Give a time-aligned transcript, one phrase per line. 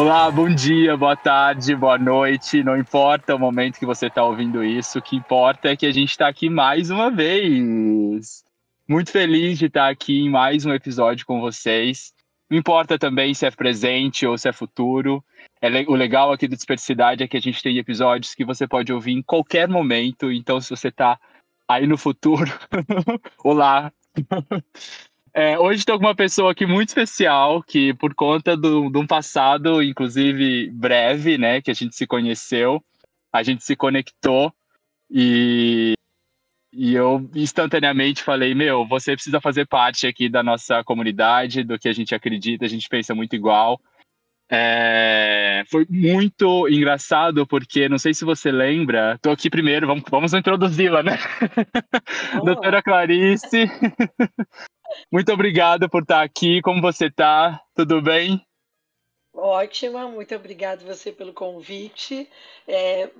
[0.00, 2.64] Olá, bom dia, boa tarde, boa noite.
[2.64, 5.92] Não importa o momento que você está ouvindo isso, o que importa é que a
[5.92, 8.42] gente está aqui mais uma vez.
[8.88, 12.14] Muito feliz de estar aqui em mais um episódio com vocês.
[12.48, 15.22] Não importa também se é presente ou se é futuro.
[15.60, 18.90] É, o legal aqui do Dispersidade é que a gente tem episódios que você pode
[18.90, 20.32] ouvir em qualquer momento.
[20.32, 21.20] Então, se você está
[21.68, 22.50] aí no futuro,
[23.44, 23.92] olá.
[25.32, 29.06] É, hoje estou com uma pessoa aqui muito especial, que por conta do, de um
[29.06, 32.82] passado, inclusive breve, né, que a gente se conheceu,
[33.32, 34.52] a gente se conectou
[35.08, 35.94] e,
[36.72, 41.88] e eu instantaneamente falei, meu, você precisa fazer parte aqui da nossa comunidade, do que
[41.88, 43.80] a gente acredita, a gente pensa muito igual.
[44.52, 50.34] É, foi muito engraçado, porque não sei se você lembra, estou aqui primeiro, vamos, vamos
[50.34, 51.18] introduzi-la, né?
[52.40, 52.44] Oh.
[52.44, 53.68] Doutora Clarice.
[55.10, 56.60] Muito obrigado por estar aqui.
[56.62, 57.60] Como você está?
[57.74, 58.44] Tudo bem?
[59.32, 62.28] Ótima, muito obrigado você pelo convite.
[62.66, 63.10] É,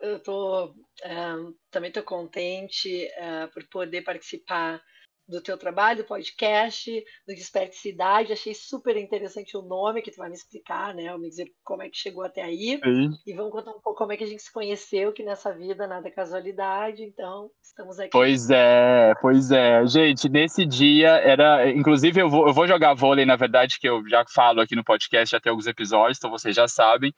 [0.00, 4.80] eu tô, uh, também estou contente uh, por poder participar
[5.28, 6.90] do teu trabalho, do podcast,
[7.26, 8.32] do Desperte Cidade.
[8.32, 11.14] Achei super interessante o nome que tu vai me explicar, né?
[11.18, 12.80] Me dizer como é que chegou até aí.
[12.82, 13.10] Sim.
[13.26, 15.86] E vamos contar um pouco como é que a gente se conheceu, que nessa vida
[15.86, 17.02] nada é casualidade.
[17.02, 18.10] Então, estamos aqui.
[18.10, 19.86] Pois é, pois é.
[19.86, 21.70] Gente, nesse dia era.
[21.70, 24.84] Inclusive, eu vou, eu vou jogar vôlei, na verdade, que eu já falo aqui no
[24.84, 27.12] podcast até alguns episódios, então vocês já sabem.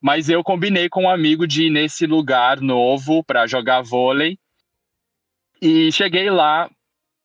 [0.00, 4.38] Mas eu combinei com um amigo de ir nesse lugar novo para jogar vôlei.
[5.60, 6.68] E cheguei lá,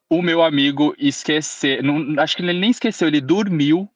[0.09, 3.89] o meu amigo esquecer, não, acho que ele nem esqueceu, ele dormiu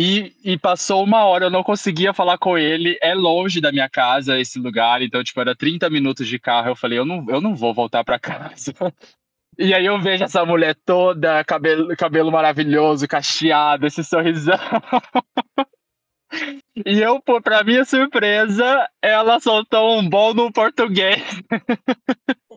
[0.00, 2.96] e, e, passou uma hora, eu não conseguia falar com ele.
[3.02, 6.68] É longe da minha casa esse lugar, então, tipo, era 30 minutos de carro.
[6.68, 8.72] Eu falei, eu não, eu não vou voltar para casa.
[9.60, 14.54] E aí eu vejo essa mulher toda, cabelo, cabelo maravilhoso, cacheado, esse sorrisão.
[16.86, 21.22] E eu, pra minha surpresa, ela soltou um bom no português.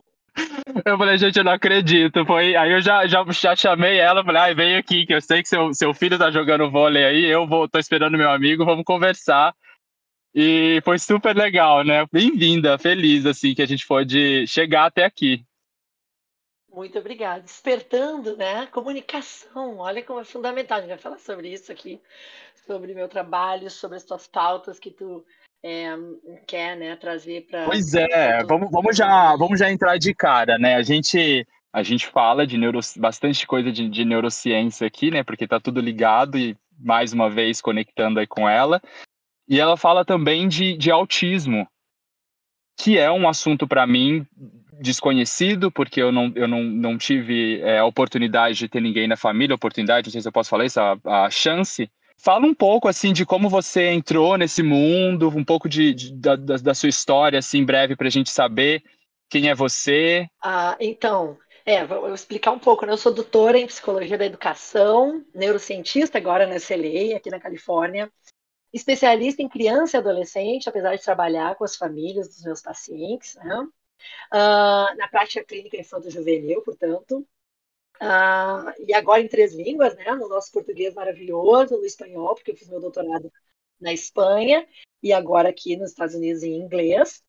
[0.84, 2.24] Eu falei, gente, eu não acredito.
[2.24, 2.56] Foi...
[2.56, 5.48] Aí eu já, já, já chamei ela, falei, ah, vem aqui, que eu sei que
[5.48, 9.54] seu, seu filho tá jogando vôlei aí, eu vou, tô esperando meu amigo, vamos conversar.
[10.34, 12.06] E foi super legal, né?
[12.10, 15.44] Bem-vinda, feliz, assim, que a gente pôde chegar até aqui.
[16.72, 17.42] Muito obrigada.
[17.42, 18.66] Despertando, né?
[18.68, 20.78] Comunicação, olha como é fundamental.
[20.78, 22.00] A gente vai falar sobre isso aqui,
[22.66, 25.22] sobre meu trabalho, sobre as tuas pautas que tu
[25.62, 25.96] é,
[26.46, 27.64] quer né, trazer para.
[27.64, 30.74] Pois é, vamos, vamos, já, vamos já entrar de cara, né?
[30.74, 35.22] A gente, a gente fala de neuro, bastante coisa de, de neurociência aqui, né?
[35.22, 38.82] Porque está tudo ligado e mais uma vez conectando aí com ela.
[39.48, 41.66] E ela fala também de, de autismo,
[42.76, 44.26] que é um assunto para mim
[44.80, 49.16] desconhecido, porque eu não, eu não, não tive é, a oportunidade de ter ninguém na
[49.16, 51.88] família, oportunidade, não sei se eu posso falar isso, a, a chance
[52.22, 56.36] Fala um pouco assim de como você entrou nesse mundo, um pouco de, de da,
[56.36, 58.80] da, sua história, assim, breve, para a gente saber
[59.28, 60.28] quem é você.
[60.40, 62.86] Ah, então, é, vou explicar um pouco.
[62.86, 62.92] Né?
[62.92, 68.08] Eu sou doutora em psicologia da educação, neurocientista agora na SLA, aqui na Califórnia,
[68.72, 73.66] especialista em criança e adolescente, apesar de trabalhar com as famílias dos meus pacientes, né?
[74.32, 77.26] Uh, na prática clínica infanto-juvenil, portanto,
[78.00, 80.12] ah, e agora em três línguas, né?
[80.14, 83.32] No nosso português maravilhoso, no espanhol, porque eu fiz meu doutorado
[83.80, 84.66] na Espanha,
[85.02, 87.22] e agora aqui nos Estados Unidos em inglês.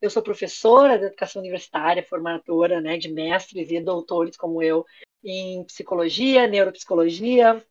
[0.00, 4.86] Eu sou professora de educação universitária, formadora né, de mestres e doutores como eu
[5.22, 7.62] em psicologia, neuropsicologia,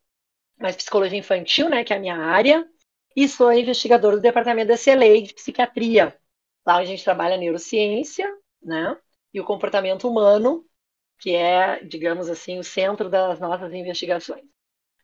[0.59, 2.68] mas psicologia infantil, né, que é a minha área,
[3.16, 6.16] e sou investigadora do departamento da CLA de psiquiatria.
[6.66, 8.30] Lá a gente trabalha neurociência,
[8.62, 8.97] né,
[9.34, 10.67] e o comportamento humano
[11.20, 14.44] que é, digamos assim, o centro das nossas investigações.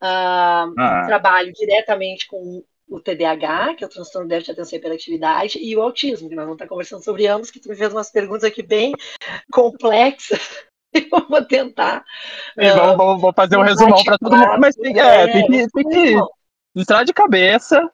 [0.02, 1.04] Uh, ah.
[1.08, 5.82] Trabalho diretamente com o TDAH, que é o transtorno de atenção e hiperatividade, e o
[5.82, 8.62] autismo, que nós vamos estar conversando sobre ambos, que tu me fez umas perguntas aqui
[8.62, 8.94] bem
[9.52, 10.66] complexas.
[10.94, 12.04] Eu vou tentar.
[12.56, 14.60] E uh, vamos, vou fazer um resumão para todo mundo.
[14.60, 16.16] Mas tem, é, tem, que, tem que
[16.76, 17.90] entrar de cabeça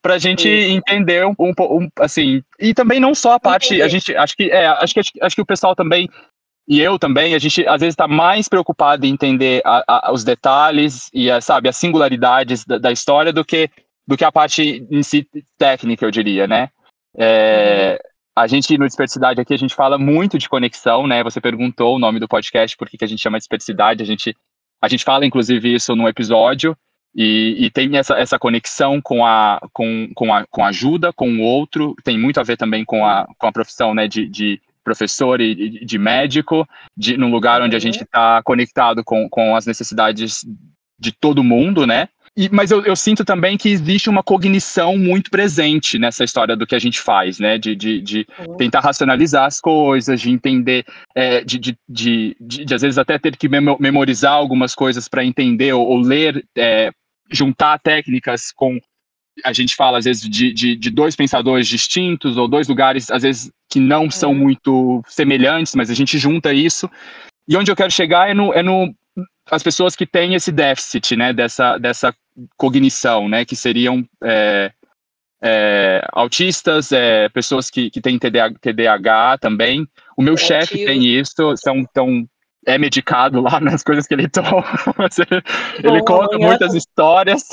[0.00, 0.70] para a gente Isso.
[0.70, 3.82] entender um, um, um, assim e também não só a parte Entendi.
[3.82, 6.08] a gente acho que é, acho que acho que o pessoal também
[6.68, 10.22] e eu também, a gente às vezes está mais preocupado em entender a, a, os
[10.22, 13.70] detalhes e, a, sabe, as singularidades da, da, história do que,
[14.06, 15.26] do que a parte em si
[15.56, 16.68] técnica, eu diria, né?
[17.16, 17.98] É,
[18.36, 21.24] a gente, no Dispersidade aqui, a gente fala muito de conexão, né?
[21.24, 24.36] Você perguntou o nome do podcast, por que, a gente chama Dispersidade, a gente,
[24.78, 26.76] a gente fala, inclusive, isso num episódio,
[27.14, 31.40] e, e, tem essa, essa conexão com a, com, com, a, com ajuda, com o
[31.40, 35.40] outro, tem muito a ver também com a, com a profissão né, de, de professor
[35.40, 40.44] e de médico, de, num lugar onde a gente está conectado com, com as necessidades
[40.98, 42.08] de todo mundo, né?
[42.38, 46.64] e, mas eu, eu, sinto também que existe uma cognição muito presente nessa história do
[46.64, 47.58] que a gente faz, né?
[47.58, 48.26] De, de, de
[48.56, 50.84] tentar racionalizar as coisas, de entender,
[51.16, 55.72] é, de, de, de, de, às vezes até ter que memorizar algumas coisas para entender
[55.72, 56.92] ou, ou ler, é,
[57.28, 58.78] juntar técnicas com.
[59.44, 63.22] A gente fala, às vezes, de, de, de, dois pensadores distintos ou dois lugares, às
[63.22, 64.10] vezes, que não uhum.
[64.10, 66.90] são muito semelhantes, mas a gente junta isso.
[67.48, 68.94] E onde eu quero chegar é no, é no
[69.50, 72.14] as pessoas que têm esse déficit, né, dessa, dessa
[72.56, 74.70] cognição, né, que seriam é,
[75.42, 79.86] é, autistas, é, pessoas que, que têm TDAH, TDAH também.
[80.16, 82.28] O meu chefe tem isso, são tão
[82.66, 84.64] é medicado lá nas coisas que ele toma.
[85.82, 87.48] ele Bom, conta amanhã, muitas histórias.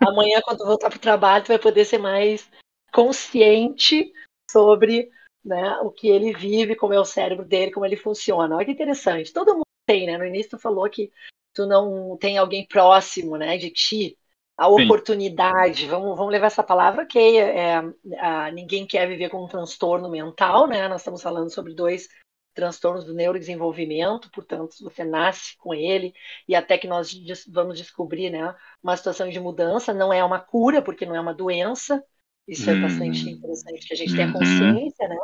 [0.00, 2.48] Amanhã, quando voltar para o trabalho, vai poder ser mais
[2.92, 4.12] consciente
[4.50, 5.10] sobre
[5.44, 8.56] né, o que ele vive, como é o cérebro dele, como ele funciona.
[8.56, 9.32] Olha que interessante.
[9.32, 10.18] Todo mundo tem, né?
[10.18, 11.10] No início tu falou que
[11.54, 14.16] tu não tem alguém próximo, né, de ti,
[14.56, 14.84] a Sim.
[14.84, 20.08] oportunidade, vamos, vamos levar essa palavra, que é, é, ninguém quer viver com um transtorno
[20.08, 20.86] mental, né?
[20.86, 22.08] Nós estamos falando sobre dois
[22.54, 26.12] transtornos do neurodesenvolvimento, portanto, você nasce com ele
[26.48, 27.12] e até que nós
[27.48, 31.34] vamos descobrir, né, uma situação de mudança, não é uma cura, porque não é uma
[31.34, 32.02] doença,
[32.46, 33.30] isso é bastante hum.
[33.30, 34.32] interessante que a gente tenha uhum.
[34.32, 35.16] consciência, né?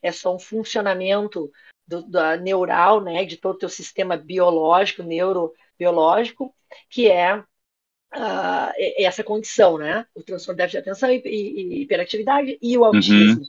[0.00, 1.50] É só um funcionamento
[1.86, 6.54] do, da neural, né, de todo o teu sistema biológico, neurobiológico,
[6.88, 10.06] que é uh, essa condição, né?
[10.14, 13.40] O transtorno de déficit de atenção e hiperatividade e o autismo.
[13.40, 13.46] Uhum.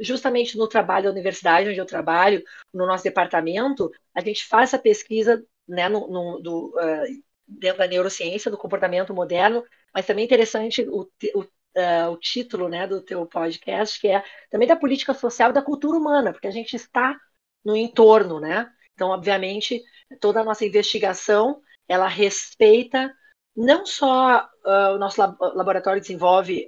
[0.00, 2.42] Justamente no trabalho da universidade onde eu trabalho,
[2.72, 7.86] no nosso departamento, a gente faz essa pesquisa né, no, no do, uh, dentro da
[7.86, 9.64] neurociência, do comportamento moderno,
[9.94, 14.66] mas também interessante o, o Uh, o título né, do teu podcast, que é também
[14.66, 17.16] da política social e da cultura humana, porque a gente está
[17.64, 18.68] no entorno, né?
[18.92, 19.80] Então, obviamente,
[20.20, 23.14] toda a nossa investigação ela respeita
[23.54, 26.66] não só uh, o nosso laboratório desenvolve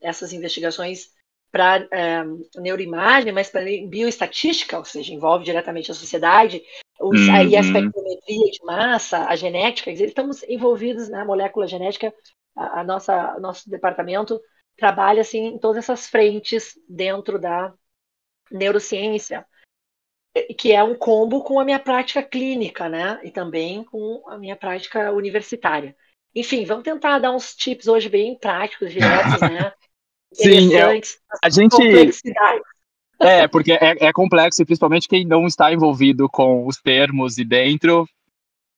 [0.00, 1.12] essas investigações
[1.50, 6.62] para uh, neuroimagem, mas para bioestatística, ou seja, envolve diretamente a sociedade,
[7.00, 7.34] os, uhum.
[7.34, 12.14] aí a espectrometria de massa, a genética, estamos envolvidos na molécula genética,
[12.56, 14.40] a, a nossa nosso departamento
[14.76, 17.72] trabalha assim em todas essas frentes dentro da
[18.50, 19.46] neurociência
[20.56, 23.20] que é um combo com a minha prática clínica, né?
[23.24, 25.96] E também com a minha prática universitária.
[26.34, 29.72] Enfim, vamos tentar dar uns tips hoje bem práticos, diretos, né?
[30.32, 31.00] Sim, é,
[31.42, 31.76] a gente.
[33.20, 37.44] É, porque é, é complexo e principalmente quem não está envolvido com os termos e
[37.44, 38.08] dentro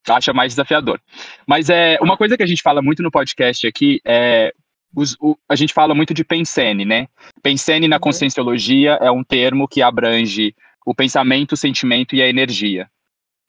[0.08, 1.00] acha mais desafiador.
[1.46, 4.52] Mas é uma coisa que a gente fala muito no podcast aqui é
[4.94, 7.08] os, o, a gente fala muito de Pensene, né?
[7.43, 8.00] Pensene na uhum.
[8.00, 10.54] conscienciologia é um termo que abrange
[10.84, 12.88] o pensamento, o sentimento e a energia.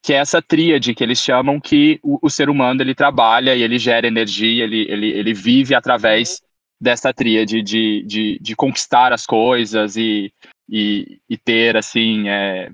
[0.02, 3.62] Que é essa tríade que eles chamam que o, o ser humano ele trabalha e
[3.62, 6.42] ele gera energia, ele, ele, ele vive através
[6.84, 10.32] dessa tríade de, de, de conquistar as coisas e,
[10.70, 12.70] e, e ter, assim, é,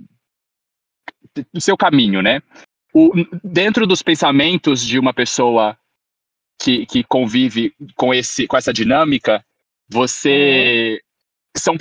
[1.54, 2.42] o seu caminho, né?
[2.94, 3.12] O,
[3.44, 5.78] dentro dos pensamentos de uma pessoa
[6.60, 9.46] que, que convive com, esse, com essa dinâmica,
[9.88, 11.00] você
[11.56, 11.76] são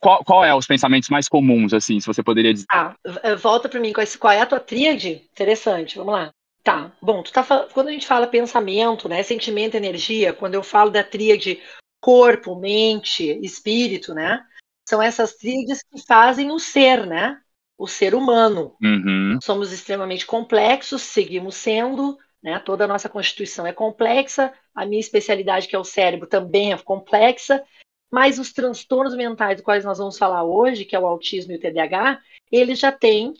[0.00, 2.66] qual, qual é os pensamentos mais comuns, assim, se você poderia dizer?
[2.70, 2.94] Ah,
[3.38, 5.22] volta para mim com esse, qual é a tua tríade?
[5.32, 6.30] Interessante, vamos lá.
[6.62, 7.44] Tá, bom, tu tá
[7.74, 11.60] quando a gente fala pensamento, né, sentimento, energia, quando eu falo da tríade
[12.04, 14.44] corpo, mente, espírito, né,
[14.86, 17.40] são essas tríades que fazem o ser, né,
[17.78, 18.76] o ser humano.
[18.82, 19.38] Uhum.
[19.42, 25.66] Somos extremamente complexos, seguimos sendo, né, toda a nossa constituição é complexa, a minha especialidade,
[25.66, 27.64] que é o cérebro, também é complexa,
[28.12, 31.56] mas os transtornos mentais dos quais nós vamos falar hoje, que é o autismo e
[31.56, 32.20] o TDAH,
[32.52, 33.30] eles já têm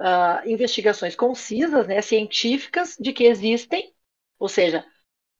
[0.00, 3.92] uh, investigações concisas, né, científicas, de que existem,
[4.38, 4.82] ou seja,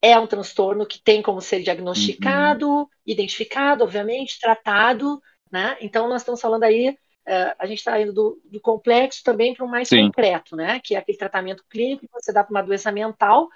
[0.05, 2.87] é um transtorno que tem como ser diagnosticado, uhum.
[3.07, 5.19] identificado, obviamente, tratado,
[5.51, 5.79] né?
[5.81, 9.65] Então nós estamos falando aí, uh, a gente está indo do, do, complexo também para
[9.65, 10.07] o mais Sim.
[10.07, 10.79] concreto, né?
[10.85, 13.49] Que é aquele tratamento clínico que você dá para uma doença mental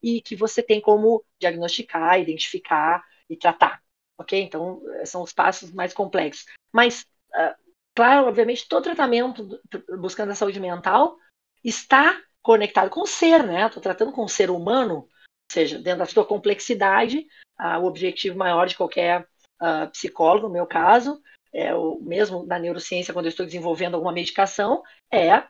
[0.00, 3.82] e que você tem como diagnosticar, identificar e tratar
[4.18, 4.40] ok?
[4.40, 6.46] Então, são os passos mais complexos.
[6.72, 7.02] Mas,
[7.34, 7.54] uh,
[7.94, 9.60] claro, obviamente, todo tratamento
[9.98, 11.16] buscando a saúde mental
[11.62, 13.66] está conectado com o ser, né?
[13.66, 15.08] Estou tratando com o ser humano,
[15.50, 17.26] seja, dentro da sua complexidade,
[17.60, 19.26] uh, o objetivo maior de qualquer
[19.60, 21.20] uh, psicólogo, no meu caso,
[21.52, 25.44] é o mesmo na neurociência, quando eu estou desenvolvendo alguma medicação, é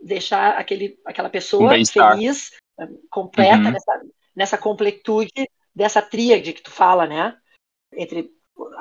[0.00, 2.50] deixar aquele, aquela pessoa feliz,
[3.10, 3.70] completa uhum.
[3.70, 4.02] nessa,
[4.34, 7.36] nessa completude dessa tríade que tu fala, né?
[7.92, 8.30] entre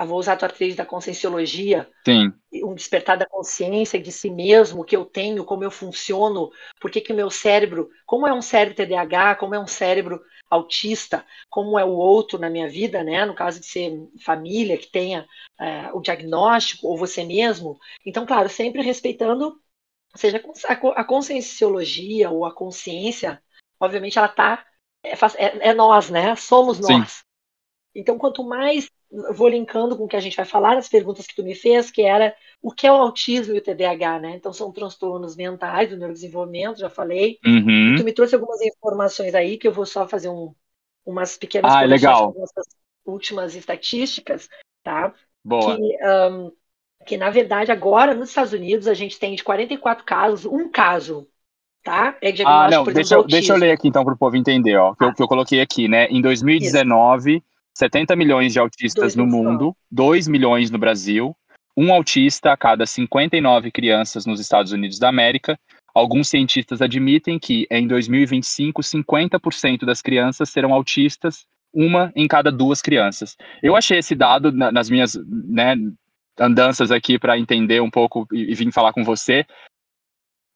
[0.05, 2.33] vou usar a tua atriz da conscienciologia, Sim.
[2.63, 6.49] um despertar da consciência de si mesmo, o que eu tenho, como eu funciono,
[6.79, 10.21] por que que o meu cérebro, como é um cérebro TDAH, como é um cérebro
[10.51, 13.25] autista, como é o outro na minha vida, né?
[13.25, 13.93] No caso de ser
[14.23, 15.25] família que tenha
[15.57, 17.79] é, o diagnóstico ou você mesmo.
[18.05, 19.57] Então, claro, sempre respeitando,
[20.13, 23.41] seja a conscienciologia ou a consciência,
[23.79, 24.65] obviamente ela está
[25.01, 26.35] é, é, é, nós, né?
[26.35, 27.11] Somos nós.
[27.11, 27.23] Sim.
[27.95, 28.89] Então, quanto mais
[29.33, 31.91] vou linkando com o que a gente vai falar, as perguntas que tu me fez,
[31.91, 34.35] que era o que é o autismo e o TDAH, né?
[34.35, 37.37] Então, são transtornos mentais do neurodesenvolvimento, já falei.
[37.45, 37.90] Uhum.
[38.01, 40.53] Tu me trouxe algumas informações aí, que eu vou só fazer um,
[41.05, 42.33] umas pequenas ah, legal.
[43.05, 44.49] últimas estatísticas,
[44.83, 45.13] tá?
[45.43, 45.75] Boa.
[45.75, 46.51] Que, um,
[47.05, 51.27] que, na verdade, agora, nos Estados Unidos, a gente tem de 44 casos, um caso
[51.83, 52.15] tá?
[52.21, 54.93] É ah, não, deixa, eu, deixa eu ler aqui então para o povo entender, ó,
[54.93, 55.07] que, ah.
[55.07, 56.05] eu, que eu coloquei aqui, né?
[56.07, 57.43] Em 2019, Isso.
[57.75, 61.35] 70 milhões de autistas no mundo, 2 milhões no Brasil,
[61.75, 65.59] um autista a cada 59 crianças nos Estados Unidos da América.
[65.93, 72.81] Alguns cientistas admitem que em 2025, 50% das crianças serão autistas, uma em cada duas
[72.81, 73.37] crianças.
[73.61, 75.75] Eu achei esse dado nas minhas né,
[76.39, 79.45] andanças aqui para entender um pouco e, e vim falar com você.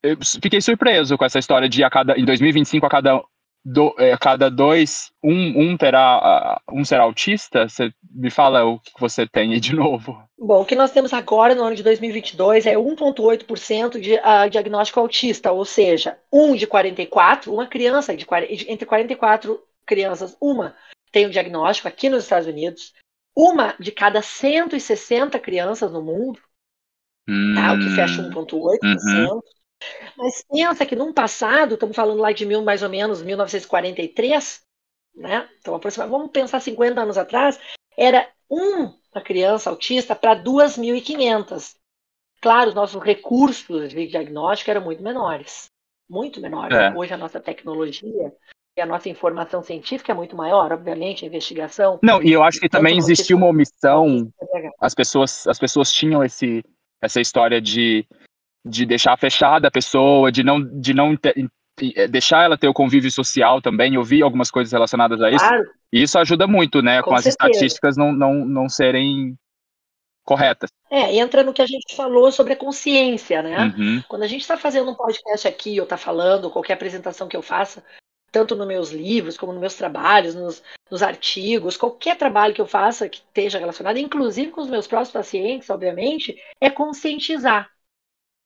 [0.02, 3.22] Eu fiquei surpreso com essa história de a cada, em 2025 a cada
[3.68, 7.68] do, é, cada dois, um, um terá um será autista?
[7.68, 10.16] Você me fala o que você tem aí de novo.
[10.38, 15.00] Bom, o que nós temos agora no ano de 2022 é 1,8% de uh, diagnóstico
[15.00, 18.24] autista, ou seja, um de 44, uma criança de
[18.68, 20.76] entre 44 crianças, uma
[21.10, 22.92] tem o diagnóstico aqui nos Estados Unidos,
[23.36, 26.38] uma de cada 160 crianças no mundo,
[27.28, 28.78] hum, tá, o que fecha 1,8%.
[28.84, 29.40] Uhum.
[30.16, 34.62] Mas pensa que num passado, estamos falando lá de mil, mais ou menos 1943,
[35.14, 35.48] né?
[35.60, 35.78] Então,
[36.08, 37.58] vamos pensar 50 anos atrás,
[37.96, 41.74] era uma criança autista para 2.500.
[42.40, 45.66] Claro, os nossos recursos de diagnóstico eram muito menores.
[46.08, 46.76] Muito menores.
[46.76, 46.92] É.
[46.94, 48.32] Hoje a nossa tecnologia
[48.76, 51.98] e a nossa informação científica é muito maior, obviamente, a investigação.
[52.02, 54.30] Não, e eu acho que também existiu uma omissão.
[54.78, 56.62] As pessoas, as pessoas tinham esse,
[57.00, 58.06] essa história de
[58.66, 61.16] de deixar fechada a pessoa, de não, de não
[62.10, 63.94] deixar ela ter o convívio social também.
[63.94, 65.46] Eu vi algumas coisas relacionadas a isso.
[65.46, 65.64] Claro.
[65.92, 67.02] E isso ajuda muito, né?
[67.02, 69.36] Com, com as estatísticas não, não, não serem
[70.24, 70.68] corretas.
[70.90, 73.72] É, entra no que a gente falou sobre a consciência, né?
[73.76, 74.02] Uhum.
[74.08, 77.42] Quando a gente está fazendo um podcast aqui, ou está falando, qualquer apresentação que eu
[77.42, 77.84] faça,
[78.32, 82.66] tanto nos meus livros, como nos meus trabalhos, nos, nos, artigos, qualquer trabalho que eu
[82.66, 87.70] faça que esteja relacionado, inclusive com os meus próprios pacientes, obviamente, é conscientizar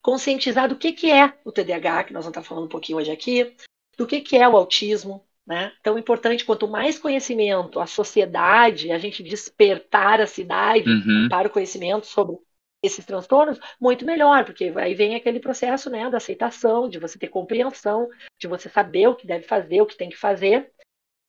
[0.02, 3.10] conscientizar do que, que é o TDAH, que nós vamos estar falando um pouquinho hoje
[3.10, 3.54] aqui,
[3.96, 5.24] do que, que é o autismo.
[5.46, 5.72] Né?
[5.80, 11.28] Então, é importante, quanto mais conhecimento a sociedade, a gente despertar a cidade uhum.
[11.28, 12.38] para o conhecimento sobre
[12.82, 17.28] esses transtornos, muito melhor, porque aí vem aquele processo né, da aceitação, de você ter
[17.28, 20.70] compreensão, de você saber o que deve fazer, o que tem que fazer.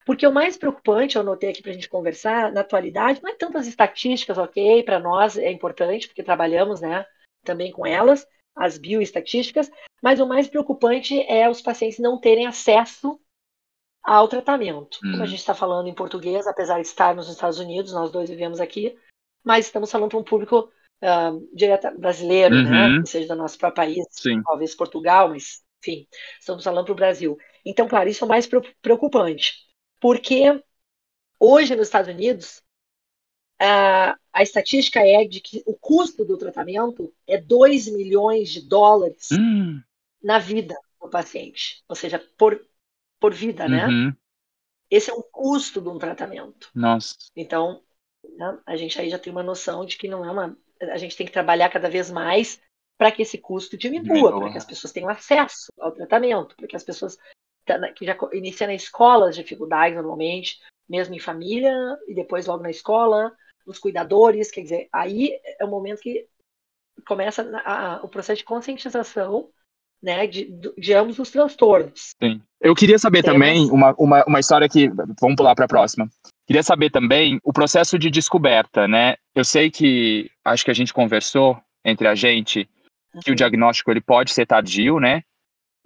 [0.06, 3.36] Porque o mais preocupante, eu notei aqui para a gente conversar, na atualidade, não é
[3.36, 7.06] tanto as estatísticas, ok, para nós é importante, porque trabalhamos né,
[7.44, 13.20] também com elas, as bioestatísticas, mas o mais preocupante é os pacientes não terem acesso
[14.04, 14.98] ao tratamento.
[15.04, 15.12] Hum.
[15.12, 15.28] Como a hum.
[15.28, 18.98] gente está falando em português, apesar de estarmos nos Estados Unidos, nós dois vivemos aqui,
[19.44, 22.88] mas estamos falando para um público uh, direto brasileiro, né?
[22.88, 23.00] uhum.
[23.00, 23.06] né?
[23.06, 24.42] Seja do nosso próprio país, Sim.
[24.44, 26.08] talvez Portugal, mas enfim,
[26.40, 27.38] estamos falando para o Brasil.
[27.66, 28.48] Então, claro, isso é o mais
[28.82, 29.54] preocupante,
[30.00, 30.64] porque
[31.40, 32.62] hoje nos Estados Unidos
[33.64, 39.30] a, a estatística é de que o custo do tratamento é 2 milhões de dólares
[39.32, 39.80] hum.
[40.22, 42.60] na vida do paciente, ou seja, por,
[43.20, 43.88] por vida, né?
[43.88, 44.14] Uhum.
[44.90, 46.70] Esse é um custo de um tratamento.
[46.74, 47.16] Nossa.
[47.36, 47.82] Então,
[48.38, 50.58] né, a gente aí já tem uma noção de que não é uma.
[50.82, 52.60] A gente tem que trabalhar cada vez mais
[52.98, 56.76] para que esse custo diminua, para que as pessoas tenham acesso ao tratamento, para que
[56.76, 57.18] as pessoas
[57.66, 61.74] tá, que já iniciam na escola as dificuldades normalmente, mesmo em família,
[62.08, 66.28] e depois logo na escola, os cuidadores, quer dizer, aí é o momento que
[67.08, 69.50] começa a, a, o processo de conscientização
[70.02, 72.12] né, de, de, ambos os transtornos.
[72.22, 72.42] Sim.
[72.60, 73.40] Eu queria saber Temos...
[73.40, 74.90] também uma, uma, uma história que.
[75.20, 76.10] Vamos pular para a próxima.
[76.48, 79.16] Queria saber também o processo de descoberta, né?
[79.36, 82.68] Eu sei que acho que a gente conversou entre a gente
[83.24, 83.34] que uhum.
[83.34, 85.22] o diagnóstico ele pode ser tardio, né?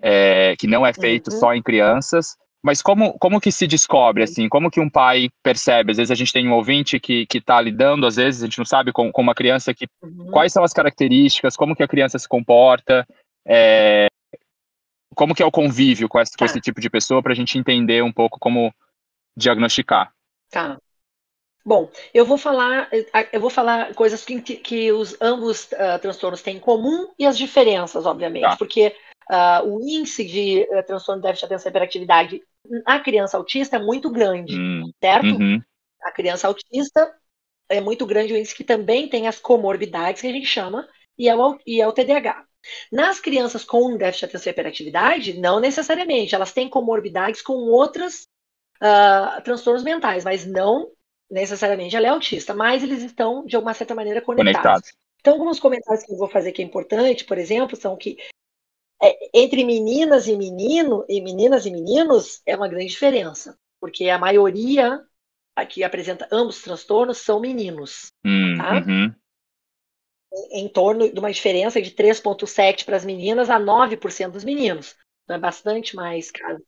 [0.02, 1.40] É, que não é feito uhum.
[1.40, 2.38] só em crianças.
[2.66, 4.50] Mas como, como que se descobre, assim?
[4.50, 5.92] Como que um pai percebe?
[5.92, 8.66] Às vezes a gente tem um ouvinte que está lidando, às vezes a gente não
[8.66, 9.86] sabe com, com uma criança que...
[10.02, 10.32] Uhum.
[10.32, 13.08] Quais são as características, como que a criança se comporta,
[13.46, 14.08] é,
[15.14, 16.40] como que é o convívio com esse, tá.
[16.40, 18.74] com esse tipo de pessoa para a gente entender um pouco como
[19.38, 20.12] diagnosticar.
[20.50, 20.80] Tá.
[21.64, 22.90] Bom, eu vou falar,
[23.32, 27.38] eu vou falar coisas que, que os ambos uh, transtornos têm em comum e as
[27.38, 28.58] diferenças, obviamente, tá.
[28.58, 28.96] porque
[29.30, 32.42] uh, o índice de uh, transtorno de déficit de atenção e hiperatividade
[32.86, 34.92] na criança autista é muito grande, hum.
[35.02, 35.28] certo?
[35.28, 35.62] Uhum.
[36.02, 37.14] A criança autista
[37.70, 41.28] é muito grande o índice que também tem as comorbidades que a gente chama e
[41.28, 42.46] é o, e é o TDAH.
[42.92, 48.28] Nas crianças com déficit de atenção e hiperatividade, não necessariamente, elas têm comorbidades com outros
[49.44, 50.92] transtornos mentais, mas não
[51.30, 54.62] necessariamente ela é autista, mas eles estão, de alguma certa maneira, conectados.
[54.62, 54.94] conectados.
[55.20, 58.18] Então, alguns comentários que eu vou fazer que é importante, por exemplo, são que
[59.02, 64.18] é, entre meninas e menino, e meninas e meninos, é uma grande diferença, porque a
[64.18, 65.04] maioria
[65.70, 68.12] que apresenta ambos transtornos são meninos.
[68.26, 68.84] Hum, tá?
[68.86, 69.16] Uhum.
[70.34, 74.96] Em, em torno de uma diferença de 3,7% para as meninas a 9% dos meninos.
[75.24, 76.62] Então, é bastante mais caso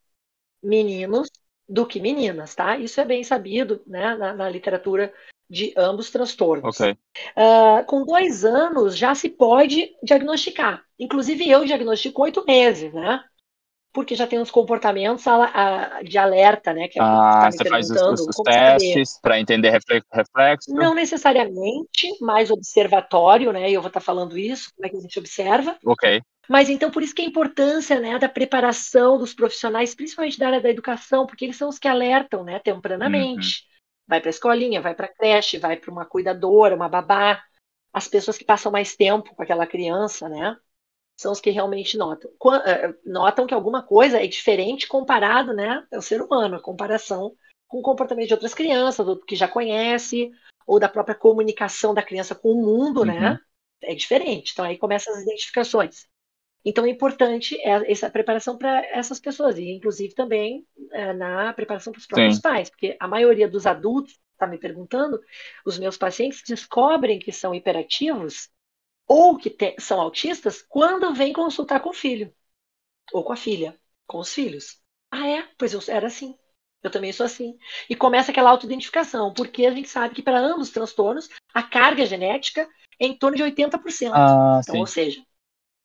[0.61, 1.29] meninos
[1.67, 2.77] do que meninas, tá?
[2.77, 5.13] Isso é bem sabido né, na, na literatura
[5.49, 6.79] de ambos transtornos.
[6.79, 6.91] Okay.
[6.91, 10.83] Uh, com dois anos já se pode diagnosticar.
[10.99, 13.23] Inclusive eu diagnostico oito meses, né?
[13.93, 15.23] Porque já tem uns comportamentos
[16.03, 16.87] de alerta, né?
[16.87, 20.71] Que é ah, tá você faz os, os testes para entender reflexo?
[20.73, 23.71] Não necessariamente, mais observatório, né?
[23.71, 25.77] Eu vou estar tá falando isso, como é que a gente observa.
[25.83, 26.21] Ok.
[26.47, 30.61] Mas então por isso que a importância né, da preparação dos profissionais, principalmente da área
[30.61, 33.61] da educação, porque eles são os que alertam né, tempranamente.
[33.61, 33.76] Uhum.
[34.07, 37.43] Vai para a escolinha, vai para a creche, vai para uma cuidadora, uma babá.
[37.91, 40.57] As pessoas que passam mais tempo com aquela criança, né?
[41.19, 42.31] São os que realmente notam.
[42.65, 47.35] Eh, notam que alguma coisa é diferente comparado né, ao ser humano, a comparação
[47.67, 50.31] com o comportamento de outras crianças, ou que já conhece,
[50.65, 53.15] ou da própria comunicação da criança com o mundo, né?
[53.15, 53.19] uhum.
[53.21, 53.39] né?
[53.81, 54.51] É diferente.
[54.53, 56.07] Então aí começam as identificações.
[56.65, 61.99] Então é importante essa preparação para essas pessoas, e inclusive também é, na preparação para
[61.99, 62.41] os próprios Sim.
[62.41, 65.19] pais, porque a maioria dos adultos, está me perguntando,
[65.65, 68.49] os meus pacientes descobrem que são hiperativos
[69.07, 72.31] ou que te, são autistas quando vêm consultar com o filho,
[73.13, 74.79] ou com a filha, com os filhos.
[75.09, 75.47] Ah, é?
[75.57, 76.37] Pois eu era assim.
[76.83, 77.57] Eu também sou assim.
[77.89, 82.05] E começa aquela autoidentificação, porque a gente sabe que para ambos os transtornos, a carga
[82.05, 84.11] genética é em torno de 80%.
[84.13, 84.79] Ah, então, sim.
[84.79, 85.21] ou seja,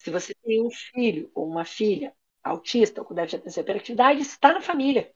[0.02, 2.12] se você tem um filho ou uma filha
[2.42, 5.12] autista ou com déficit de atenção e hiperatividade, está na família.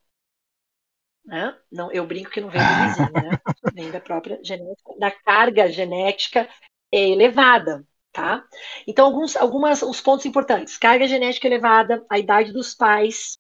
[1.25, 1.59] Né?
[1.73, 3.39] Não, eu brinco que não vem do vizinho, né?
[3.75, 6.49] vem da própria genética, da carga genética
[6.93, 8.47] é elevada, tá?
[8.87, 10.79] Então, alguns algumas, os pontos importantes.
[10.79, 13.37] Carga genética elevada, a idade dos pais.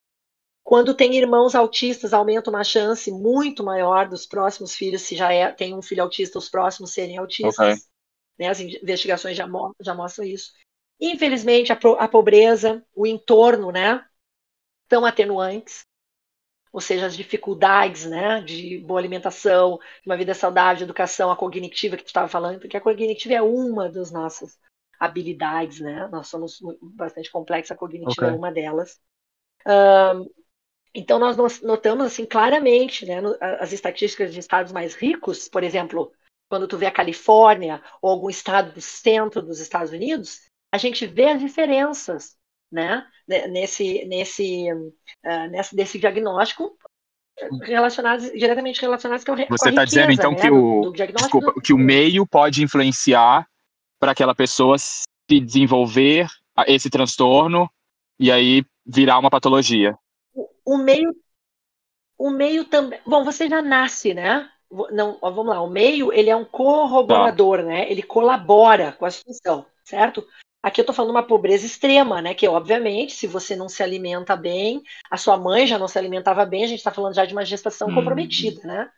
[0.65, 5.53] Quando tem irmãos autistas, aumenta uma chance muito maior dos próximos filhos, se já é,
[5.53, 7.57] tem um filho autista, os próximos serem autistas.
[7.57, 7.77] Okay.
[8.37, 8.49] Né?
[8.49, 9.47] As investigações já,
[9.81, 10.51] já mostram isso.
[11.01, 14.05] Infelizmente, a, a pobreza, o entorno, né,
[14.89, 15.85] tão atenuantes,
[16.73, 21.97] ou seja, as dificuldades, né, de boa alimentação, uma vida saudável, de educação, a cognitiva
[21.97, 24.59] que tu estava falando, porque a cognitiva é uma das nossas
[24.99, 28.35] habilidades, né, nós somos bastante complexos, a cognitiva é okay.
[28.35, 28.99] é uma delas.
[29.67, 30.31] Um,
[30.95, 33.21] então, nós notamos, assim, claramente, né,
[33.61, 36.11] as estatísticas de estados mais ricos, por exemplo,
[36.49, 40.41] quando tu vê a Califórnia ou algum estado do centro dos Estados Unidos,
[40.77, 42.37] a gente vê as diferenças
[42.71, 46.77] né, nesse, nesse, uh, nesse desse diagnóstico
[47.63, 52.27] relacionados diretamente relacionados com, Você está dizendo então né, que o desculpa, que o meio
[52.27, 53.47] pode influenciar
[53.99, 56.27] para aquela pessoa se desenvolver
[56.67, 57.71] esse transtorno
[58.19, 59.97] e aí virar uma patologia.
[60.35, 61.15] O, o meio
[62.19, 64.49] o meio também, bom, você já nasce, né?
[64.91, 67.65] Não, vamos lá, o meio ele é um corroborador, tá.
[67.65, 67.91] né?
[67.91, 70.27] Ele colabora com a situação, certo?
[70.67, 72.35] Aqui eu estou falando uma pobreza extrema, né?
[72.35, 76.45] Que obviamente, se você não se alimenta bem, a sua mãe já não se alimentava
[76.45, 77.95] bem, a gente está falando já de uma gestação hum.
[77.95, 78.91] comprometida, né?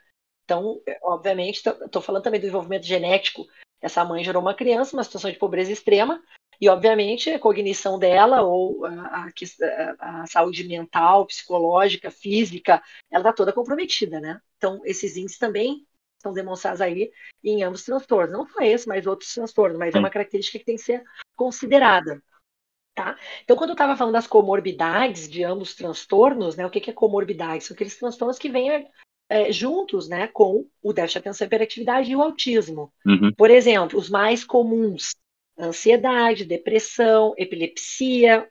[0.46, 3.46] Então, obviamente, estou falando também do desenvolvimento genético.
[3.82, 6.22] Essa mãe gerou uma criança, uma situação de pobreza extrema,
[6.58, 13.32] e obviamente a cognição dela, ou a, a, a saúde mental, psicológica, física, ela está
[13.34, 14.40] toda comprometida, né?
[14.56, 15.86] Então, esses índices também
[16.18, 17.12] são demonstrados aí
[17.44, 18.32] em ambos os transtornos.
[18.32, 21.04] Não só esse, mas outros transtornos, mas é uma característica que tem que ser
[21.38, 22.20] considerada.
[22.94, 23.16] Tá?
[23.44, 26.90] Então, quando eu estava falando das comorbidades de ambos os transtornos, né, o que, que
[26.90, 27.62] é comorbidade?
[27.62, 28.88] São aqueles transtornos que vêm
[29.28, 32.92] é, juntos né, com o déficit de atenção e hiperatividade e o autismo.
[33.06, 33.32] Uhum.
[33.36, 35.14] Por exemplo, os mais comuns:
[35.56, 38.48] ansiedade, depressão, epilepsia,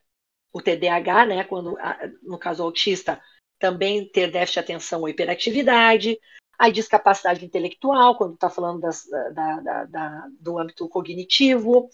[0.54, 1.78] o TDAH, né, quando,
[2.24, 3.22] no caso autista,
[3.60, 6.18] também ter déficit de atenção ou hiperatividade,
[6.58, 11.90] a discapacidade intelectual, quando está falando das, da, da, da, do âmbito cognitivo,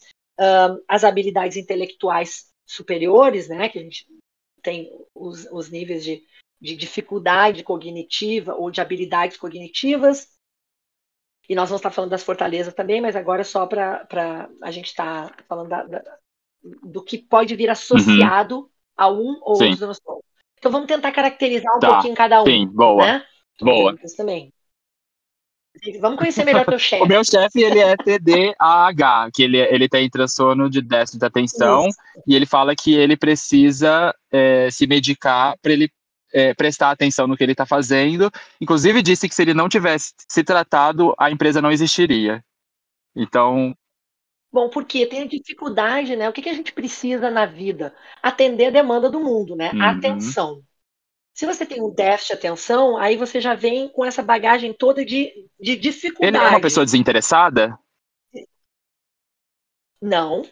[0.87, 4.07] as habilidades intelectuais superiores, né, que a gente
[4.61, 6.23] tem os, os níveis de,
[6.59, 10.27] de dificuldade cognitiva ou de habilidades cognitivas,
[11.49, 15.29] E nós vamos estar falando das fortalezas também, mas agora só para a gente estar
[15.29, 16.17] tá falando da, da,
[16.83, 18.69] do que pode vir associado uhum.
[18.95, 20.23] a um ou outro transtorno.
[20.57, 21.89] Então vamos tentar caracterizar um tá.
[21.89, 22.45] pouquinho cada um.
[22.45, 23.05] Sim, boa.
[23.05, 23.25] Né?
[23.59, 23.95] Boa.
[24.15, 24.53] Também.
[25.99, 27.03] Vamos conhecer melhor teu chefe.
[27.03, 31.87] o meu chefe, ele é TDAH, que ele, ele tem transtorno de déficit de atenção,
[31.87, 31.97] Isso.
[32.27, 35.89] e ele fala que ele precisa é, se medicar para ele
[36.33, 38.31] é, prestar atenção no que ele está fazendo.
[38.59, 42.43] Inclusive, disse que se ele não tivesse se tratado, a empresa não existiria.
[43.15, 43.75] Então.
[44.51, 46.27] Bom, porque tem dificuldade, né?
[46.27, 47.93] O que, que a gente precisa na vida?
[48.21, 49.71] Atender a demanda do mundo, né?
[49.73, 49.81] Uhum.
[49.81, 50.63] Atenção.
[51.33, 55.03] Se você tem um déficit de atenção, aí você já vem com essa bagagem toda
[55.03, 56.37] de, de dificuldade.
[56.37, 57.77] Ele é uma pessoa desinteressada?
[59.99, 60.43] Não,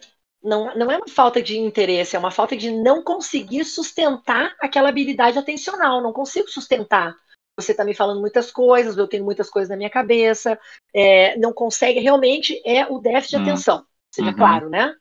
[0.43, 4.89] não, não é uma falta de interesse, é uma falta de não conseguir sustentar aquela
[4.89, 6.01] habilidade atencional.
[6.01, 7.15] Não consigo sustentar.
[7.55, 10.59] Você está me falando muitas coisas, eu tenho muitas coisas na minha cabeça.
[10.93, 13.41] É, não consegue, realmente é o déficit de hum.
[13.43, 13.85] atenção.
[14.09, 14.35] Seja uhum.
[14.35, 14.95] claro, né?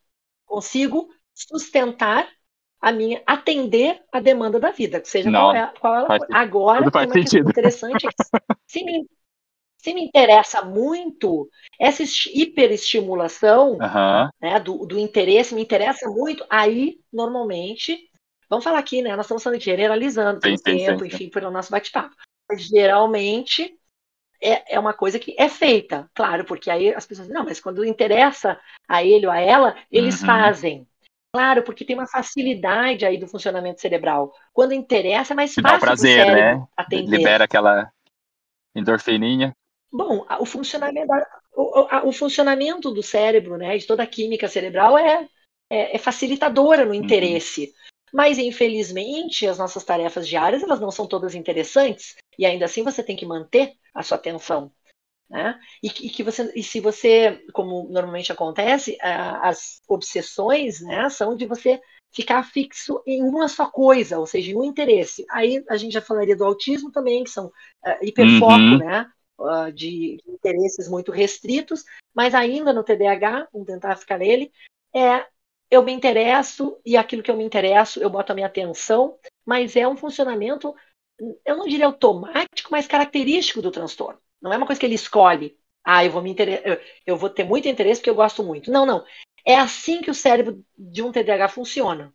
[0.44, 2.28] Consigo sustentar
[2.80, 6.26] a minha atender a demanda da vida, seja não, qual, é, qual ela for.
[6.32, 7.50] Agora, tem uma sentido.
[7.50, 9.06] interessante é que se me,
[9.76, 14.28] se me interessa muito essa hiperestimulação uhum.
[14.40, 17.98] né, do, do interesse, me interessa muito, aí, normalmente,
[18.48, 19.14] vamos falar aqui, né?
[19.14, 22.14] Nós estamos falando generalizando pelo tempo, sim, enfim, pelo nosso bate-papo.
[22.56, 23.76] Geralmente
[24.42, 27.84] é, é uma coisa que é feita, claro, porque aí as pessoas não, mas quando
[27.84, 30.26] interessa a ele ou a ela, eles uhum.
[30.26, 30.86] fazem.
[31.32, 34.32] Claro, porque tem uma facilidade aí do funcionamento cerebral.
[34.52, 35.62] Quando interessa, é mais fácil.
[35.62, 36.66] Dá prazer, né?
[36.76, 37.18] Atender.
[37.18, 37.90] Libera aquela
[38.74, 39.54] endorfininha.
[39.92, 41.12] Bom, o funcionamento,
[41.54, 45.28] o, o, funcionamento do cérebro, né, de toda a química cerebral é,
[45.68, 46.96] é, é facilitadora no uhum.
[46.96, 47.64] interesse.
[47.64, 47.72] Uhum.
[48.12, 53.02] Mas, infelizmente, as nossas tarefas diárias elas não são todas interessantes e ainda assim você
[53.02, 54.72] tem que manter a sua atenção.
[55.30, 55.56] Né?
[55.80, 61.46] E, e, que você, e se você, como normalmente acontece, as obsessões né, são de
[61.46, 61.80] você
[62.12, 65.24] ficar fixo em uma só coisa, ou seja, em um interesse.
[65.30, 68.78] Aí a gente já falaria do autismo também, que são uh, hiperfoco, uhum.
[68.78, 69.06] né?
[69.38, 74.52] Uh, de interesses muito restritos, mas ainda no TDAH, vamos tentar ficar nele,
[74.94, 75.24] é
[75.70, 79.16] eu me interesso e aquilo que eu me interesso, eu boto a minha atenção,
[79.46, 80.74] mas é um funcionamento,
[81.46, 84.20] eu não diria automático, mas característico do transtorno.
[84.40, 85.58] Não é uma coisa que ele escolhe.
[85.84, 86.82] Ah, eu vou me inter...
[87.06, 88.70] eu vou ter muito interesse porque eu gosto muito.
[88.70, 89.04] Não, não.
[89.44, 92.14] É assim que o cérebro de um TDAH funciona.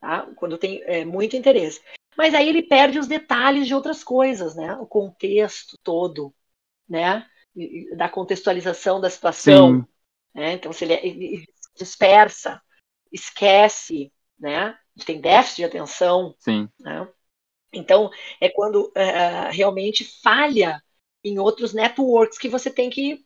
[0.00, 0.28] Tá?
[0.36, 1.80] Quando tem é, muito interesse.
[2.16, 4.74] Mas aí ele perde os detalhes de outras coisas, né?
[4.76, 6.34] O contexto todo,
[6.88, 7.26] né?
[7.96, 9.86] Da contextualização da situação.
[10.34, 10.52] Né?
[10.52, 11.44] Então, se ele, é, ele
[11.76, 12.60] dispersa,
[13.12, 14.78] esquece, né?
[15.04, 16.34] Tem déficit de atenção.
[16.38, 16.68] Sim.
[16.80, 17.06] Né?
[17.72, 20.82] Então, é quando uh, realmente falha
[21.28, 23.24] em outros networks que você tem que.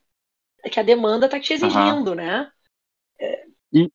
[0.71, 2.15] que a demanda está te exigindo, uhum.
[2.15, 2.51] né?
[3.73, 3.89] E...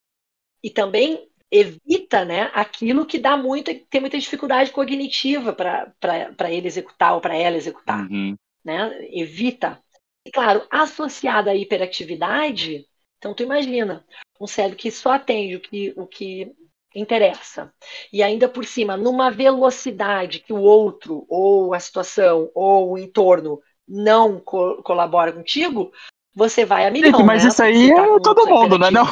[0.64, 7.14] e também evita né, aquilo que dá muito, tem muita dificuldade cognitiva para ele executar
[7.14, 8.10] ou para ela executar.
[8.10, 8.36] Uhum.
[8.64, 9.08] Né?
[9.12, 9.82] Evita.
[10.26, 12.86] E claro, associada à hiperatividade,
[13.18, 14.06] então tu imagina,
[14.40, 16.52] um cérebro que só atende o que, o que
[16.96, 17.74] interessa.
[18.12, 23.62] E ainda por cima, numa velocidade que o outro, ou a situação, ou o entorno
[23.88, 25.92] não co colabora contigo,
[26.34, 27.24] você vai a milhão.
[27.24, 27.50] mas né?
[27.50, 28.92] isso aí tá é todo mundo, né?
[28.92, 29.06] Não.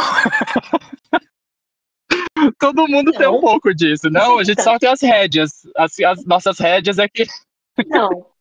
[2.59, 3.19] todo mundo não.
[3.19, 4.09] tem um pouco disso.
[4.09, 5.51] Não, a gente só tem as rédeas.
[5.75, 7.25] As, as nossas rédeas é que.
[7.88, 8.33] Não.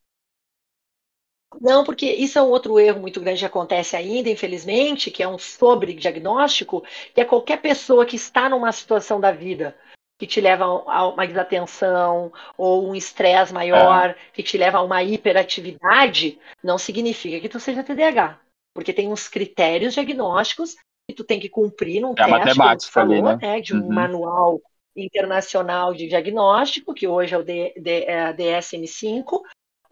[1.61, 5.29] Não, porque isso é um outro erro muito grande que acontece ainda, infelizmente, que é
[5.29, 6.83] um sobre-diagnóstico,
[7.15, 9.77] que é qualquer pessoa que está numa situação da vida
[10.23, 14.17] que te leva a uma desatenção ou um estresse maior, é.
[14.33, 18.39] que te leva a uma hiperatividade, não significa que tu seja TDAH.
[18.73, 20.77] Porque tem uns critérios diagnósticos
[21.11, 23.37] que tu tem que cumprir num é teste, matemática falou, ali, né?
[23.43, 23.61] né?
[23.61, 23.93] de um uhum.
[23.93, 24.61] manual
[24.97, 29.41] internacional de diagnóstico, que hoje é o DSM-5,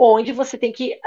[0.02, 0.98] onde você tem que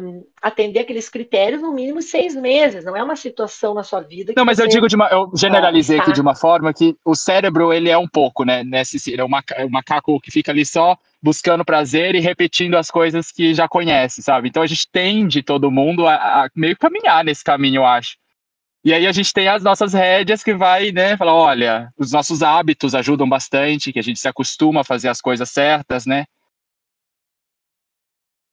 [0.00, 2.84] um, atender aqueles critérios no mínimo seis meses.
[2.84, 4.32] Não é uma situação na sua vida.
[4.36, 7.72] não, mas eu digo de uma, eu generalizei aqui de uma forma que o cérebro
[7.72, 8.62] ele é um pouco, né?
[8.62, 13.32] Nesse, ele é um macaco que fica ali só buscando prazer e repetindo as coisas
[13.32, 14.48] que já conhece, sabe?
[14.48, 18.16] Então a gente tende todo mundo a, a meio caminhar nesse caminho, eu acho.
[18.84, 22.44] E aí a gente tem as nossas rédeas que vai, né, falar, olha, os nossos
[22.44, 26.26] hábitos ajudam bastante, que a gente se acostuma a fazer as coisas certas, né?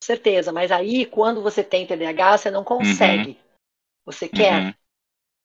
[0.03, 3.31] Certeza, mas aí quando você tem TDAH, você não consegue.
[3.31, 3.35] Uhum.
[4.05, 4.73] Você quer, uhum.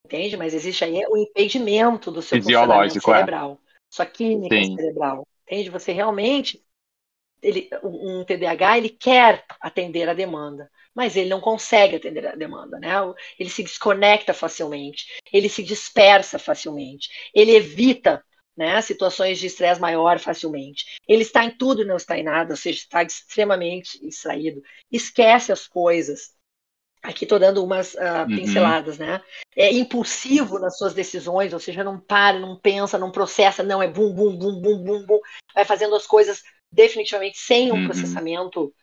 [0.05, 0.37] entende?
[0.37, 3.01] Mas existe aí o impedimento do seu funcionamento é.
[3.01, 3.79] cerebral, é.
[3.88, 4.77] sua química Sim.
[4.77, 5.71] cerebral, entende?
[5.71, 6.64] Você realmente,
[7.40, 12.79] ele, um TDAH, ele quer atender a demanda, mas ele não consegue atender a demanda,
[12.81, 12.90] né?
[13.38, 18.25] Ele se desconecta facilmente, ele se dispersa facilmente, ele evita
[18.59, 20.85] né, situações de estresse maior facilmente.
[21.07, 25.53] Ele está em tudo e não está em nada, ou seja, está extremamente distraído, esquece
[25.53, 26.37] as coisas.
[27.01, 29.07] Aqui estou dando umas uh, pinceladas, uhum.
[29.07, 29.23] né?
[29.57, 33.87] É impulsivo nas suas decisões, ou seja, não para, não pensa, não processa, não, é
[33.87, 35.21] bum, bum, bum, bum, bum, bum,
[35.55, 36.42] vai fazendo as coisas
[36.73, 37.85] definitivamente sem um uhum.
[37.85, 38.75] processamento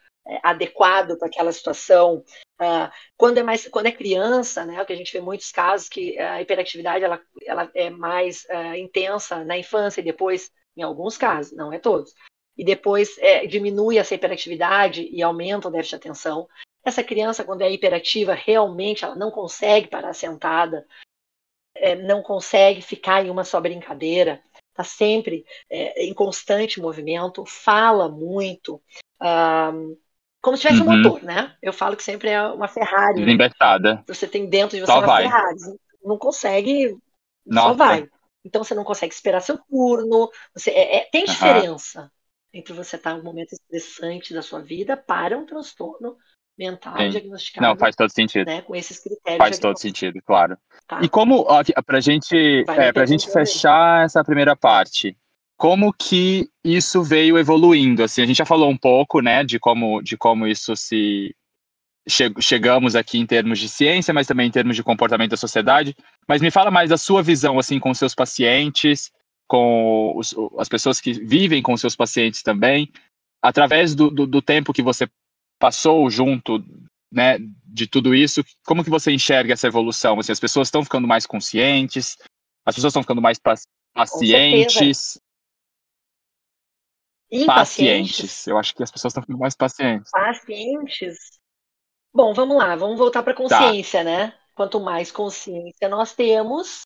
[0.44, 2.24] adequado para aquela situação.
[2.60, 5.90] Uh, quando é mais, quando é criança, né, o que a gente vê muitos casos
[5.90, 11.18] que a hiperatividade ela, ela é mais uh, intensa na infância e depois, em alguns
[11.18, 12.14] casos, não é todos,
[12.58, 16.48] e depois é, diminui essa hiperatividade e aumenta o déficit de atenção.
[16.84, 20.86] Essa criança, quando é hiperativa, realmente ela não consegue parar sentada,
[21.76, 28.08] é, não consegue ficar em uma só brincadeira, está sempre é, em constante movimento, fala
[28.08, 28.82] muito,
[29.22, 29.98] uh,
[30.46, 30.94] como se tivesse uhum.
[30.94, 31.56] um motor, né?
[31.60, 33.16] Eu falo que sempre é uma Ferrari.
[33.26, 34.04] Desinvertada.
[34.08, 35.24] Você tem dentro de você só uma vai.
[35.24, 35.56] Ferrari.
[36.04, 36.96] Não consegue,
[37.44, 37.70] Nossa.
[37.70, 38.08] só vai.
[38.46, 40.30] Então você não consegue esperar seu turno.
[40.54, 42.10] Você, é, é, tem diferença uhum.
[42.54, 46.16] entre você estar em um momento estressante da sua vida para um transtorno
[46.56, 47.10] mental Sim.
[47.10, 47.66] diagnosticado.
[47.66, 48.46] Não, faz todo sentido.
[48.46, 49.40] Né, com esses critérios.
[49.40, 50.56] Faz todo sentido, claro.
[50.88, 51.02] Tá.
[51.02, 51.44] E como,
[51.88, 55.18] para gente, é, a gente fechar essa primeira parte,
[55.58, 58.04] como que isso veio evoluindo?
[58.04, 61.34] Assim, a gente já falou um pouco, né, de como, de como isso se
[62.08, 65.96] che chegamos aqui em termos de ciência, mas também em termos de comportamento da sociedade.
[66.28, 69.12] Mas me fala mais da sua visão, assim, com seus pacientes,
[69.48, 72.92] com os, as pessoas que vivem com seus pacientes também,
[73.42, 75.08] através do, do, do tempo que você
[75.60, 76.64] passou junto,
[77.12, 80.20] né, de tudo isso, como que você enxerga essa evolução?
[80.20, 82.18] Assim, as pessoas estão ficando mais conscientes,
[82.66, 83.40] as pessoas estão ficando mais
[83.94, 85.20] pacientes,
[87.46, 88.48] Pacientes.
[88.48, 90.12] Eu acho que as pessoas estão ficando mais pacientes.
[90.12, 91.40] Pacientes.
[92.14, 94.04] Bom, vamos lá, vamos voltar para a consciência, tá.
[94.04, 94.34] né?
[94.56, 96.84] Quanto mais consciência nós temos,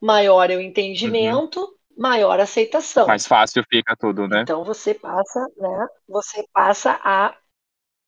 [0.00, 1.74] maior é o entendimento, uhum.
[1.96, 3.06] maior a aceitação.
[3.06, 4.42] Mais fácil fica tudo, né?
[4.42, 5.86] Então você passa, né?
[6.06, 7.34] Você passa a,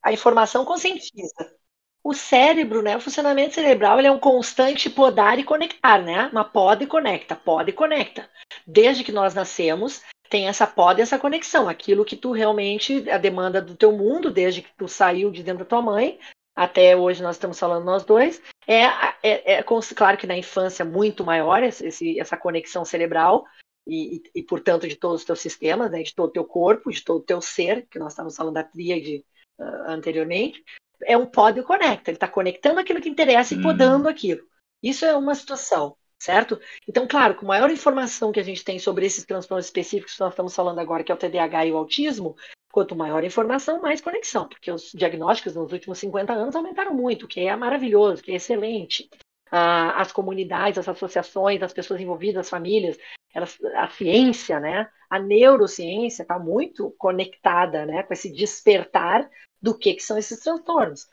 [0.02, 1.56] a informação conscientiza.
[2.04, 2.96] O cérebro, né?
[2.96, 6.26] O funcionamento cerebral ele é um constante podar e conectar, né?
[6.26, 8.28] Uma poda e conecta, poda e conecta.
[8.66, 11.68] Desde que nós nascemos, tem essa poda e essa conexão.
[11.68, 15.64] Aquilo que tu realmente, a demanda do teu mundo, desde que tu saiu de dentro
[15.64, 16.18] da tua mãe,
[16.54, 18.82] até hoje nós estamos falando nós dois, é,
[19.22, 19.64] é, é
[19.94, 23.44] claro que na infância muito maior esse, essa conexão cerebral,
[23.86, 27.02] e, e, portanto de todos os teus sistemas, né, de todo o teu corpo, de
[27.02, 29.24] todo o teu ser, que nós estamos falando da tríade
[29.58, 30.62] uh, anteriormente,
[31.04, 34.10] é um pod e conecta, ele está conectando aquilo que interessa e podando hum.
[34.10, 34.42] aquilo.
[34.82, 36.60] Isso é uma situação certo?
[36.86, 40.32] Então, claro, com maior informação que a gente tem sobre esses transtornos específicos que nós
[40.32, 42.36] estamos falando agora, que é o TDAH e o autismo,
[42.72, 47.24] quanto maior a informação, mais conexão, porque os diagnósticos nos últimos 50 anos aumentaram muito,
[47.24, 49.08] o que é maravilhoso, que é excelente.
[49.50, 52.98] Ah, as comunidades, as associações, as pessoas envolvidas, as famílias,
[53.34, 54.90] elas, a ciência, né?
[55.08, 59.28] A neurociência está muito conectada, né, com esse despertar
[59.60, 61.06] do que, que são esses transtornos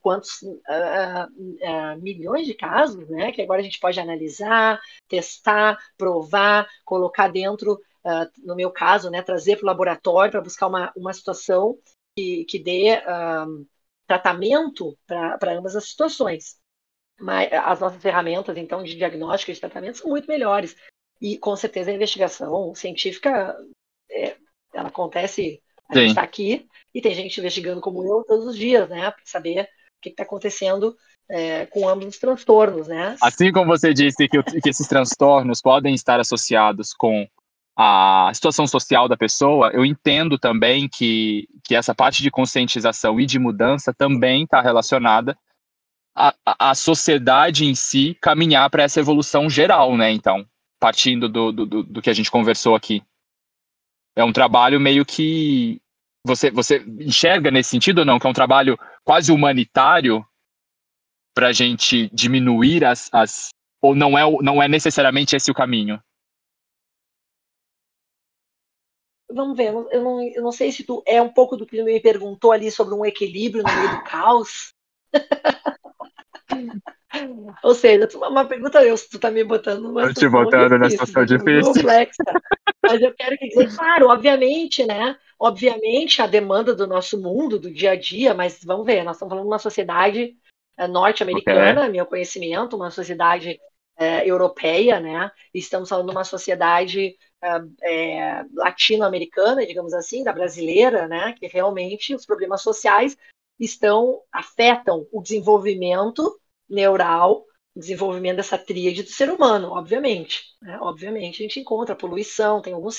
[0.00, 6.68] quantos uh, uh, milhões de casos, né, que agora a gente pode analisar, testar, provar,
[6.84, 7.74] colocar dentro,
[8.04, 11.76] uh, no meu caso, né, trazer para o laboratório para buscar uma, uma situação
[12.16, 13.02] que, que dê
[14.06, 16.56] tratamento para ambas as situações.
[17.18, 20.76] Mas as nossas ferramentas, então, de diagnóstico e de tratamento são muito melhores.
[21.20, 23.56] E, com certeza, a investigação científica,
[24.10, 24.36] é,
[24.72, 26.00] ela acontece a Sim.
[26.00, 29.10] gente está aqui e tem gente investigando como eu todos os dias, né?
[29.10, 29.66] Para saber o
[30.00, 30.96] que está acontecendo
[31.28, 33.14] é, com ambos os transtornos, né?
[33.20, 37.28] Assim como você disse que, que esses transtornos podem estar associados com
[37.76, 43.26] a situação social da pessoa, eu entendo também que, que essa parte de conscientização e
[43.26, 45.36] de mudança também está relacionada
[46.14, 50.10] à, à sociedade em si caminhar para essa evolução geral, né?
[50.12, 50.46] Então,
[50.80, 53.02] partindo do, do, do que a gente conversou aqui
[54.16, 55.78] é um trabalho meio que
[56.26, 58.18] você você enxerga nesse sentido ou não?
[58.18, 60.26] Que é um trabalho quase humanitário
[61.34, 63.48] para a gente diminuir as, as
[63.80, 66.02] ou não é não é necessariamente esse o caminho?
[69.30, 72.00] Vamos ver eu não, eu não sei se tu é um pouco do que me
[72.00, 74.72] perguntou ali sobre um equilíbrio no meio do caos
[77.62, 80.90] Ou seja, uma pergunta eu, se tu tá me botando numa situação te botando na
[80.90, 81.72] situação difícil.
[81.72, 82.22] Complexa.
[82.82, 85.16] Mas eu quero dizer, claro, obviamente, né?
[85.38, 89.30] Obviamente a demanda do nosso mundo, do dia a dia, mas vamos ver, nós estamos
[89.30, 90.36] falando de uma sociedade
[90.78, 91.92] eh, norte-americana, okay.
[91.92, 93.58] meu conhecimento, uma sociedade
[93.98, 95.30] é, europeia, né?
[95.54, 97.16] Estamos falando de uma sociedade
[97.82, 101.34] é, latino-americana, digamos assim, da brasileira, né?
[101.38, 103.16] Que realmente os problemas sociais
[103.58, 110.42] estão afetam o desenvolvimento neural, desenvolvimento dessa tríade do ser humano, obviamente.
[110.62, 110.78] Né?
[110.80, 112.98] Obviamente, a gente encontra poluição, tem algumas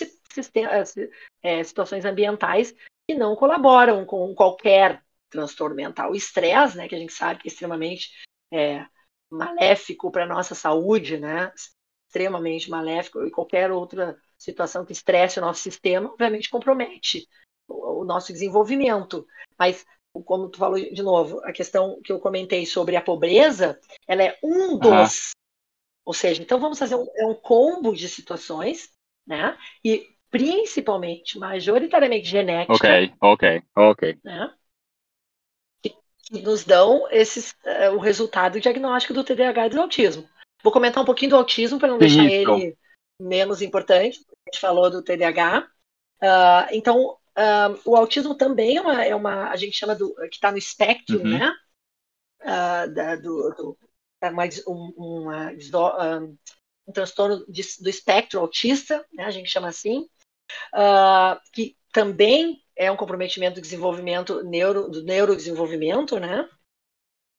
[1.42, 2.74] é, situações ambientais
[3.10, 6.12] que não colaboram com qualquer transtorno mental.
[6.12, 8.10] O estresse, né, que a gente sabe que é extremamente
[8.52, 8.86] é,
[9.30, 11.52] maléfico para a nossa saúde, né,
[12.08, 17.28] extremamente maléfico, e qualquer outra situação que estresse o nosso sistema, obviamente compromete
[17.68, 19.26] o, o nosso desenvolvimento.
[19.58, 19.86] Mas,
[20.24, 24.38] como tu falou de novo, a questão que eu comentei sobre a pobreza, ela é
[24.44, 25.32] um dos.
[26.06, 28.90] Ou seja, então vamos fazer um, é um combo de situações,
[29.26, 29.58] né?
[29.84, 32.74] E principalmente, majoritariamente genética.
[32.74, 34.20] Ok, ok, ok.
[34.24, 34.54] Né?
[35.82, 40.28] Que, que nos dão esses, uh, o resultado diagnóstico do TDAH e do autismo.
[40.64, 42.78] Vou comentar um pouquinho do autismo para não deixar ele
[43.20, 44.20] menos importante.
[44.20, 45.68] A gente falou do TDAH.
[46.22, 50.36] Uh, então, uh, o autismo também é uma, é uma, a gente chama do que
[50.36, 51.38] está no espectro, uhum.
[51.38, 51.54] né?
[52.42, 53.78] Uh, da, do, do
[54.22, 55.52] é uma, um, uma,
[56.88, 59.26] um transtorno de, do espectro autista, né?
[59.26, 60.08] A gente chama assim,
[61.54, 66.50] que também é um comprometimento do desenvolvimento neuro, do neurodesenvolvimento, né?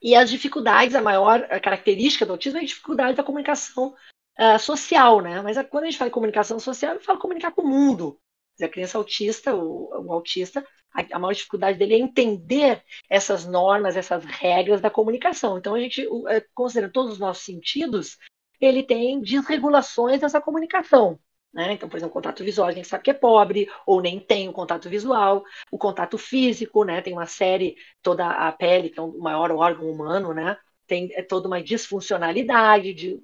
[0.00, 3.94] E as dificuldades, a maior a característica do autismo é a dificuldade da comunicação
[4.38, 5.42] uh, social, né?
[5.42, 8.18] Mas quando a gente fala em comunicação social, eu falo comunicar com o mundo.
[8.60, 13.96] A criança autista, o, o autista, a, a, maior dificuldade dele é entender essas normas,
[13.96, 15.58] essas regras da comunicação.
[15.58, 18.18] Então, a gente, uh, considerando todos os nossos sentidos,
[18.60, 21.18] ele tem desregulações dessa comunicação.
[21.52, 21.72] Né?
[21.72, 24.48] Então, por exemplo, o contato visual a gente sabe que é pobre, ou nem tem
[24.48, 25.42] o contato visual.
[25.70, 27.00] O contato físico, né?
[27.00, 30.56] tem uma série, toda a pele, que é o maior órgão humano, né?
[30.88, 33.20] Tem é toda uma disfuncionalidade, de,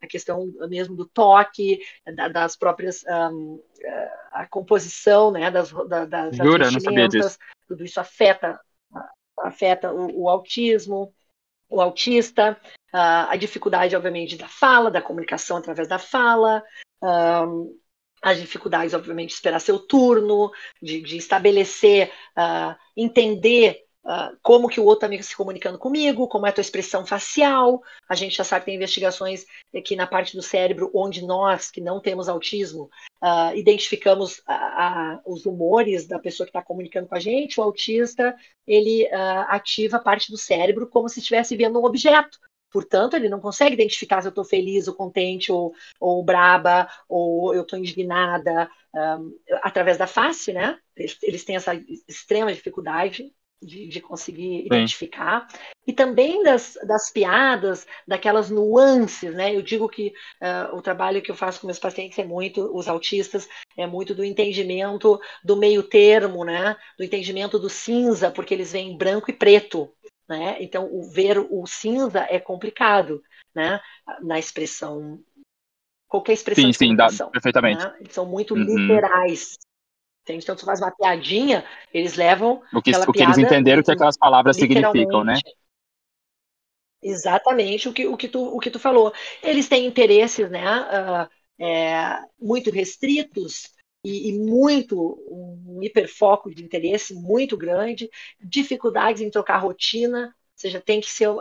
[0.00, 1.78] a questão mesmo do toque,
[2.16, 3.04] da, das próprias.
[3.06, 3.62] Um,
[4.32, 7.38] a composição né, das, da, das, Jura, vestimentas,
[7.68, 8.58] tudo isso afeta,
[9.38, 11.12] afeta o, o autismo,
[11.68, 12.60] o autista,
[12.92, 16.62] a dificuldade, obviamente, da fala, da comunicação através da fala,
[17.02, 17.78] um,
[18.22, 20.50] as dificuldades, obviamente, de esperar seu turno,
[20.82, 26.46] de, de estabelecer, uh, entender uh, como que o outro está se comunicando comigo, como
[26.46, 27.82] é a tua expressão facial.
[28.08, 31.80] A gente já sabe que tem investigações aqui na parte do cérebro onde nós, que
[31.80, 32.90] não temos autismo,
[33.22, 34.42] uh, identificamos
[35.26, 37.60] os humores da pessoa que está comunicando com a gente.
[37.60, 38.34] O autista,
[38.66, 39.08] ele
[39.48, 42.38] ativa parte do cérebro como se estivesse vendo um objeto.
[42.70, 47.52] Portanto, ele não consegue identificar se eu estou feliz ou contente ou, ou braba ou
[47.52, 50.78] eu estou indignada um, através da face, né?
[50.96, 51.74] Eles, eles, têm essa
[52.08, 54.66] extrema dificuldade de, de conseguir Sim.
[54.66, 55.46] identificar.
[55.86, 59.54] E também das, das piadas, daquelas nuances, né?
[59.54, 62.88] Eu digo que uh, o trabalho que eu faço com meus pacientes é muito, os
[62.88, 66.76] autistas, é muito do entendimento do meio termo, né?
[66.96, 69.92] Do entendimento do cinza, porque eles veem branco e preto.
[70.28, 70.58] Né?
[70.60, 73.20] Então, o ver o cinza é complicado
[73.52, 73.80] né?
[74.22, 75.20] na expressão.
[76.06, 77.84] Qualquer expressão sim, sim, dá, perfeitamente.
[77.84, 77.98] Né?
[78.10, 78.62] São muito uhum.
[78.62, 79.58] literais.
[80.22, 80.44] Entende?
[80.44, 82.62] Então, tu faz uma piadinha, eles levam.
[82.72, 85.34] O que, o que eles entenderam que aquelas palavras significam, né?
[87.02, 89.12] Exatamente o que, o, que tu, o que tu falou.
[89.42, 91.28] Eles têm interesses né, uh,
[91.64, 93.70] é, muito restritos
[94.04, 100.80] e, e, muito um hiperfoco de interesse muito grande, dificuldades em trocar rotina, ou seja,
[100.80, 101.40] tem que ser uh,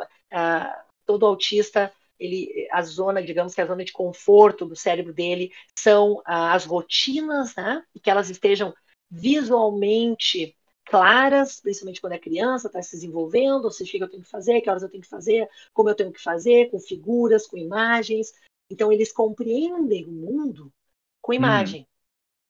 [1.05, 6.15] todo autista ele, a zona, digamos que a zona de conforto do cérebro dele são
[6.15, 7.83] uh, as rotinas, né?
[7.95, 8.73] E que elas estejam
[9.09, 10.55] visualmente
[10.85, 14.29] claras, principalmente quando é criança, está se desenvolvendo, ou seja, o que eu tenho que
[14.29, 17.57] fazer, que horas eu tenho que fazer, como eu tenho que fazer, com figuras, com
[17.57, 18.33] imagens.
[18.69, 20.73] Então, eles compreendem o mundo
[21.21, 21.87] com imagem.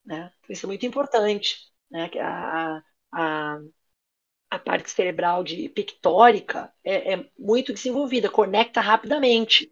[0.05, 0.31] Né?
[0.49, 1.69] Isso é muito importante.
[1.91, 2.09] Né?
[2.19, 3.61] A, a,
[4.49, 9.71] a parte cerebral de pictórica é, é muito desenvolvida, conecta rapidamente.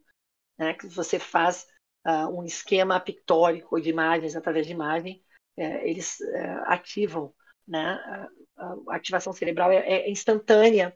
[0.58, 0.74] Né?
[0.74, 1.68] Que você faz
[2.06, 5.24] uh, um esquema pictórico de imagens através de imagem,
[5.58, 7.34] é, eles é, ativam,
[7.68, 7.80] né?
[7.80, 10.96] A, a, ativação cerebral é, é instantânea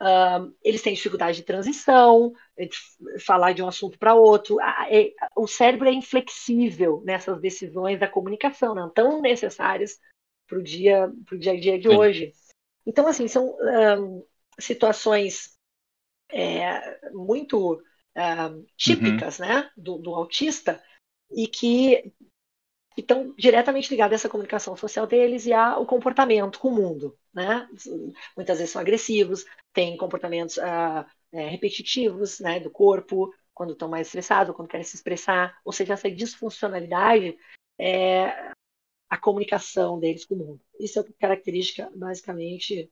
[0.00, 4.60] Uh, eles têm dificuldade de transição, de falar de um assunto para outro.
[4.90, 9.98] É, o cérebro é inflexível nessas decisões da comunicação, não tão necessárias
[10.46, 11.96] para o dia, pro dia a dia de Sim.
[11.96, 12.32] hoje.
[12.86, 13.56] Então, assim, são
[13.98, 14.24] um,
[14.58, 15.58] situações
[16.30, 17.82] é, muito
[18.16, 19.46] um, típicas uhum.
[19.46, 20.82] né, do, do autista
[21.30, 22.12] e que
[22.96, 27.18] estão diretamente ligados a essa comunicação social deles e ao comportamento com o mundo.
[27.34, 27.68] Né?
[28.34, 34.54] Muitas vezes são agressivos, têm comportamentos uh, repetitivos né, do corpo, quando estão mais estressados,
[34.54, 35.58] quando querem se expressar.
[35.64, 37.36] Ou seja, essa disfuncionalidade
[37.78, 38.52] é
[39.08, 40.60] a comunicação deles com o mundo.
[40.80, 42.90] Isso é característica, basicamente,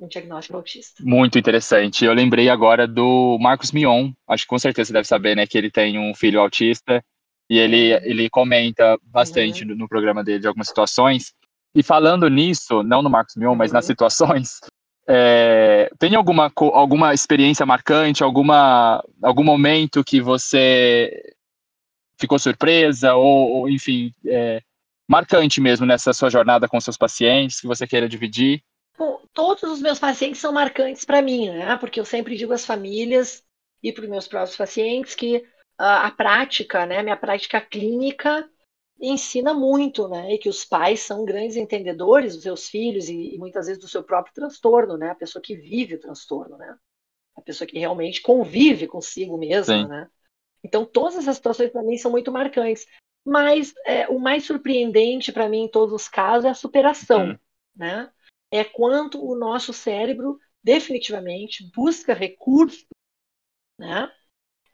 [0.00, 1.02] um diagnóstico autista.
[1.04, 2.04] Muito interessante.
[2.04, 5.58] Eu lembrei agora do Marcos Mion, acho que com certeza você deve saber, né, que
[5.58, 7.04] ele tem um filho autista
[7.48, 9.70] e ele, ele comenta bastante uhum.
[9.70, 11.32] no, no, programa dele de algumas situações.
[11.74, 13.56] E falando nisso, não no Marcos Mion, uhum.
[13.56, 13.88] mas nas uhum.
[13.88, 14.60] situações,
[15.06, 21.34] é, tem alguma, alguma experiência marcante, alguma, algum momento que você
[22.18, 24.62] ficou surpresa ou, ou enfim, é,
[25.08, 28.62] marcante mesmo nessa sua jornada com seus pacientes que você queira dividir?
[28.98, 31.76] Bom, todos os meus pacientes são marcantes para mim, né?
[31.76, 33.44] Porque eu sempre digo às famílias
[33.82, 35.42] e para os meus próprios pacientes que uh,
[35.78, 38.48] a prática, né, minha prática clínica
[38.98, 40.34] ensina muito, né?
[40.34, 43.88] E que os pais são grandes entendedores dos seus filhos e, e muitas vezes do
[43.88, 45.10] seu próprio transtorno, né?
[45.10, 46.76] A pessoa que vive o transtorno, né?
[47.36, 50.08] A pessoa que realmente convive consigo mesma, né?
[50.64, 52.86] Então todas essas situações para mim são muito marcantes.
[53.26, 57.38] Mas é, o mais surpreendente para mim em todos os casos é a superação, uhum.
[57.74, 58.10] né?
[58.50, 62.86] é quanto o nosso cérebro definitivamente busca recursos
[63.78, 64.10] né,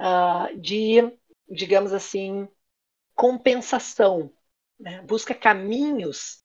[0.00, 1.00] uh, de,
[1.48, 2.48] digamos assim,
[3.14, 4.32] compensação,
[4.78, 6.38] né, busca caminhos,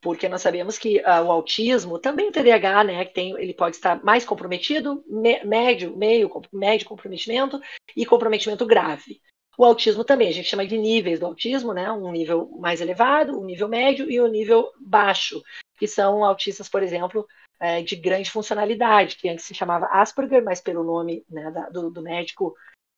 [0.00, 3.76] porque nós sabemos que uh, o autismo, também o TDAH, né, que tem, ele pode
[3.76, 7.60] estar mais comprometido, me, médio, meio, médio comprometimento
[7.96, 9.20] e comprometimento grave.
[9.58, 11.90] O autismo também, a gente chama de níveis do autismo, né?
[11.90, 15.42] Um nível mais elevado, um nível médio e um nível baixo
[15.76, 17.26] que são autistas, por exemplo,
[17.60, 21.90] é, de grande funcionalidade, que antes se chamava Asperger, mas pelo nome né, da, do,
[21.90, 22.54] do, médico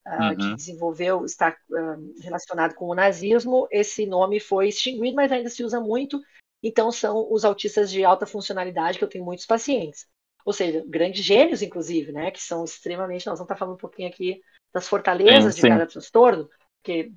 [0.07, 0.37] uh, uhum.
[0.37, 5.63] que desenvolveu, está uh, relacionado com o nazismo, esse nome foi extinguido, mas ainda se
[5.65, 6.21] usa muito.
[6.63, 10.07] Então, são os autistas de alta funcionalidade, que eu tenho muitos pacientes.
[10.45, 13.27] Ou seja, grandes gênios, inclusive, né, que são extremamente.
[13.27, 14.41] Nós vamos estar falando um pouquinho aqui
[14.73, 15.69] das fortalezas sim, de sim.
[15.69, 16.49] cada transtorno,
[16.81, 17.13] porque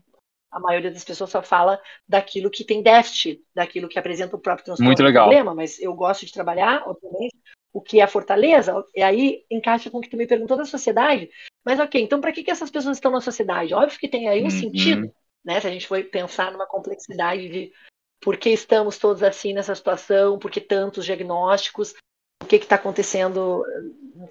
[0.51, 4.65] a maioria das pessoas só fala daquilo que tem déficit, daquilo que apresenta o próprio
[4.65, 5.25] transtorno Muito legal.
[5.25, 7.35] problema, mas eu gosto de trabalhar, obviamente,
[7.73, 10.65] o que é a fortaleza, e aí encaixa com o que tu me perguntou da
[10.65, 11.29] sociedade.
[11.63, 13.73] Mas ok, então para que, que essas pessoas estão na sociedade?
[13.73, 14.49] Óbvio que tem aí um uhum.
[14.49, 15.59] sentido, né?
[15.61, 17.71] Se a gente for pensar numa complexidade de
[18.19, 21.95] por que estamos todos assim nessa situação, por que tantos diagnósticos,
[22.43, 23.63] o que está acontecendo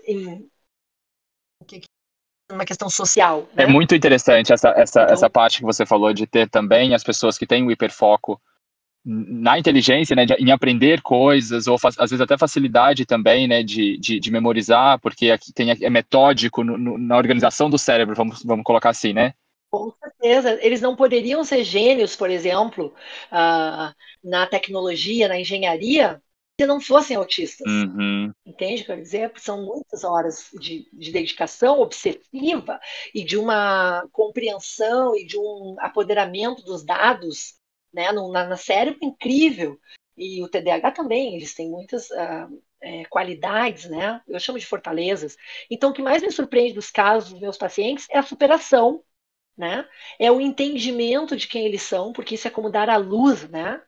[0.04, 0.48] em,
[1.60, 1.80] o que,
[2.50, 3.48] uma questão social.
[3.54, 3.64] Né?
[3.64, 7.04] É muito interessante essa, essa, então, essa parte que você falou de ter também as
[7.04, 8.40] pessoas que têm o hiperfoco
[9.04, 13.96] na inteligência, né, de, em aprender coisas, ou às vezes até facilidade também, né, de,
[13.96, 18.44] de, de memorizar, porque aqui tem, é metódico no, no, na organização do cérebro, vamos,
[18.44, 19.32] vamos colocar assim, né?
[19.70, 20.58] Com certeza.
[20.60, 22.92] Eles não poderiam ser gênios, por exemplo,
[23.32, 26.20] uh, na tecnologia, na engenharia,
[26.60, 27.66] se não fossem autistas.
[27.66, 28.30] Uhum.
[28.44, 28.84] Entende?
[28.84, 32.78] Quer dizer, são muitas horas de, de, dedicação obsessiva
[33.14, 37.54] e de uma compreensão e de um apoderamento dos dados
[37.94, 39.80] né, no, na, na cérebro incrível.
[40.18, 44.20] E o TDAH também, eles têm muitas uh, é, qualidades, né?
[44.28, 45.38] Eu chamo de fortalezas.
[45.70, 49.02] Então, o que mais me surpreende dos casos dos meus pacientes é a superação,
[49.56, 49.88] né?
[50.18, 53.80] É o entendimento de quem eles são, porque isso é como dar à luz, né?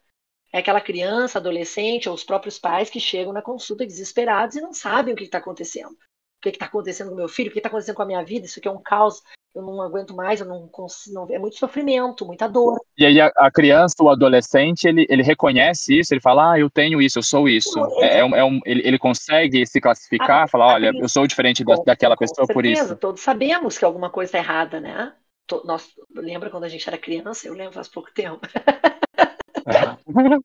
[0.53, 4.74] É aquela criança, adolescente ou os próprios pais que chegam na consulta desesperados e não
[4.74, 5.92] sabem o que está acontecendo.
[5.92, 7.48] O que está acontecendo com meu filho?
[7.48, 8.46] O que está acontecendo com a minha vida?
[8.46, 9.22] Isso aqui é um caos.
[9.55, 11.26] Eu não aguento mais, eu não consigo.
[11.30, 12.78] É muito sofrimento, muita dor.
[12.98, 16.68] E aí a, a, criança, o adolescente, ele, ele reconhece isso, ele fala, ah, eu
[16.68, 17.78] tenho isso, eu sou isso.
[18.00, 21.26] É, é, um, é um, ele, ele consegue se classificar, a, falar, olha, eu sou
[21.26, 22.96] diferente da, daquela pessoa certeza, por isso.
[22.96, 25.12] Todos sabemos que alguma coisa está errada, né?
[25.64, 27.46] Nós, lembra quando a gente era criança?
[27.46, 28.40] Eu lembro faz pouco tempo.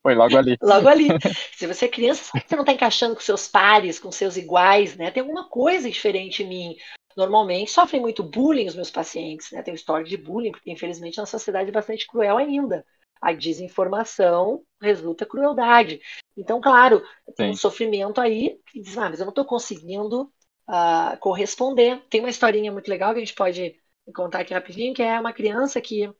[0.02, 0.58] Foi logo ali.
[0.62, 1.08] Logo ali.
[1.56, 5.12] Se você é criança, você não está encaixando com seus pares, com seus iguais, né?
[5.12, 6.76] Tem alguma coisa diferente em mim.
[7.16, 9.62] Normalmente sofrem muito bullying os meus pacientes, né?
[9.62, 12.86] Tem história de bullying, porque infelizmente a sociedade é bastante cruel ainda.
[13.20, 16.00] A desinformação resulta crueldade.
[16.38, 17.02] Então, claro,
[17.36, 17.54] tem Sim.
[17.54, 20.32] um sofrimento aí que diz, ah, mas eu não estou conseguindo
[20.70, 22.00] uh, corresponder.
[22.10, 23.76] Tem uma historinha muito legal que a gente pode
[24.14, 26.14] contar aqui rapidinho, que é uma criança que uh,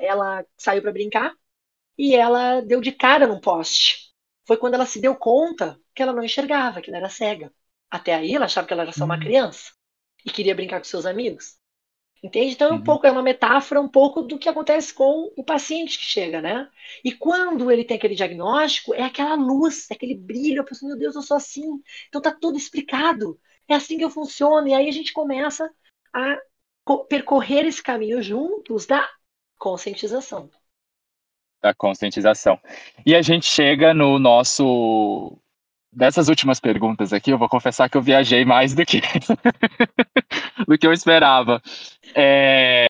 [0.00, 1.34] ela saiu para brincar
[1.96, 4.12] e ela deu de cara num poste.
[4.46, 7.52] Foi quando ela se deu conta que ela não enxergava, que ela era cega.
[7.90, 9.20] Até aí ela achava que ela era só uma uhum.
[9.20, 9.72] criança
[10.24, 11.56] e queria brincar com seus amigos.
[12.22, 12.52] Entende?
[12.52, 12.84] Então é um uhum.
[12.84, 16.68] pouco é uma metáfora um pouco do que acontece com o paciente que chega, né?
[17.04, 20.98] E quando ele tem aquele diagnóstico, é aquela luz, é aquele brilho, a pessoa, meu
[20.98, 21.82] Deus, eu sou assim.
[22.08, 23.38] Então tá tudo explicado.
[23.68, 24.68] É assim que eu funciono.
[24.68, 25.68] E aí a gente começa
[26.14, 26.38] a
[27.08, 29.08] percorrer esse caminho juntos da
[29.58, 30.48] conscientização
[31.62, 32.58] da conscientização.
[33.06, 35.38] E a gente chega no nosso.
[35.94, 39.02] Dessas últimas perguntas aqui, eu vou confessar que eu viajei mais do que,
[40.66, 41.62] do que eu esperava.
[42.14, 42.86] É...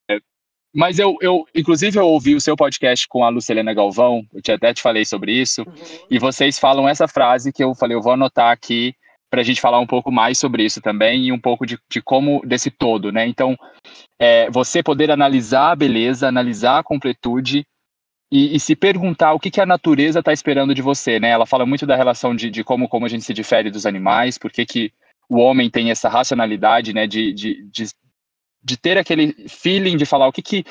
[0.72, 4.72] Mas eu, eu, inclusive, eu ouvi o seu podcast com a Lucilena Galvão, eu até
[4.72, 5.74] te falei sobre isso, uhum.
[6.10, 8.94] e vocês falam essa frase que eu falei, eu vou anotar aqui
[9.28, 12.00] para a gente falar um pouco mais sobre isso também e um pouco de, de
[12.00, 13.26] como desse todo, né?
[13.26, 13.56] Então,
[14.18, 17.66] é, você poder analisar a beleza, analisar a completude
[18.32, 21.28] e, e se perguntar o que, que a natureza está esperando de você, né?
[21.28, 24.38] Ela fala muito da relação de, de como, como a gente se difere dos animais,
[24.38, 24.92] por que, que
[25.28, 27.84] o homem tem essa racionalidade, né, de, de, de,
[28.64, 30.64] de ter aquele feeling de falar o que que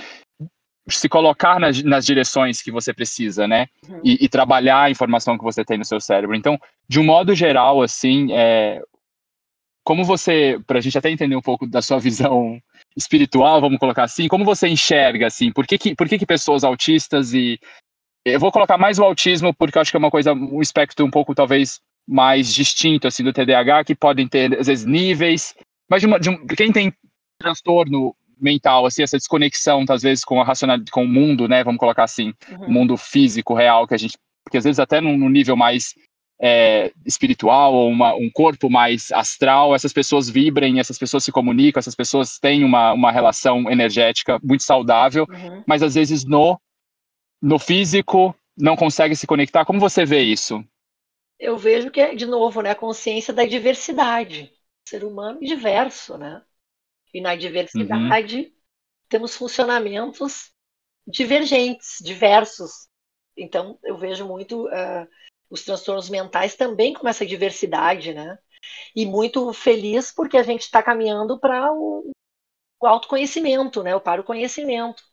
[0.87, 4.01] se colocar nas, nas direções que você precisa, né, uhum.
[4.03, 6.35] e, e, trabalhar a informação que você tem no seu cérebro.
[6.35, 6.59] Então,
[6.89, 8.81] de um modo geral, assim, é,
[9.83, 12.59] como você, para a gente até entender um pouco da sua visão
[12.95, 16.63] espiritual, vamos colocar assim, como você enxerga, assim, por que que, por que, que pessoas
[16.63, 17.59] autistas e
[18.25, 21.05] eu vou colocar mais o autismo porque eu acho que é uma coisa, um espectro
[21.05, 25.55] um pouco talvez mais distinto assim do TDAH, que podem ter às vezes níveis,
[25.89, 26.93] mas de, uma, de um, quem tem
[27.39, 31.79] transtorno mental, assim, essa desconexão às vezes com a racionalidade, com o mundo, né, vamos
[31.79, 32.67] colocar assim, uhum.
[32.67, 35.93] o mundo físico real que a gente, porque às vezes até num, num nível mais
[36.41, 41.79] é, espiritual ou uma, um corpo mais astral, essas pessoas vibrem, essas pessoas se comunicam,
[41.79, 45.63] essas pessoas têm uma, uma relação energética muito saudável, uhum.
[45.67, 46.59] mas às vezes no
[47.41, 49.65] no físico não consegue se conectar.
[49.65, 50.63] Como você vê isso?
[51.41, 54.53] eu vejo que é, de novo, né, a consciência da diversidade.
[54.85, 56.43] O ser humano é diverso, né?
[57.11, 58.51] E na diversidade uhum.
[59.09, 60.51] temos funcionamentos
[61.05, 62.87] divergentes, diversos.
[63.35, 65.07] Então, eu vejo muito uh,
[65.51, 68.39] os transtornos mentais também com essa diversidade, né?
[68.95, 72.09] E muito feliz porque a gente está caminhando para o,
[72.79, 73.99] o autoconhecimento, né?
[73.99, 75.03] Para o conhecimento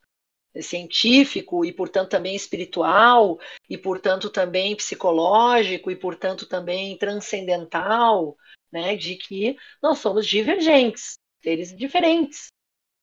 [0.61, 3.37] científico e, portanto, também espiritual,
[3.69, 8.35] e, portanto, também psicológico, e, portanto, também transcendental,
[8.71, 12.47] né, de que nós somos divergentes, seres diferentes,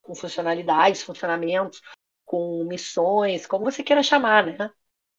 [0.02, 1.80] com funcionalidades, funcionamentos,
[2.24, 4.70] com missões, como você queira chamar, né?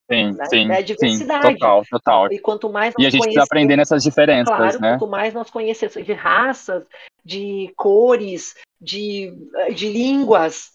[0.10, 0.46] Sim, né?
[0.46, 1.48] sim, é diversidade.
[1.48, 2.32] Sim, total, total.
[2.32, 4.92] E quanto mais e a gente precisa aprender nessas diferenças, claro, né?
[4.92, 6.86] Quanto mais nós conhecemos de raças,
[7.24, 9.34] de cores, de,
[9.76, 10.72] de línguas,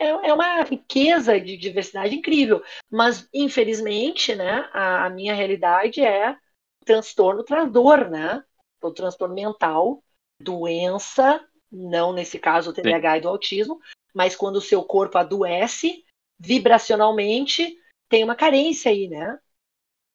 [0.00, 6.36] é, é uma riqueza de diversidade incrível, mas infelizmente, né, a, a minha realidade é
[6.84, 8.42] transtorno traz dor, né?
[8.82, 10.02] O transtorno mental,
[10.40, 13.18] doença, não nesse caso o TDAH Sim.
[13.18, 13.80] e do autismo,
[14.12, 16.04] mas quando o seu corpo adoece
[16.40, 17.78] vibracionalmente,
[18.12, 19.38] tem uma carência aí, né?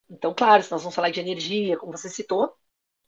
[0.07, 2.55] Então, claro, se nós vamos falar de energia, como você citou,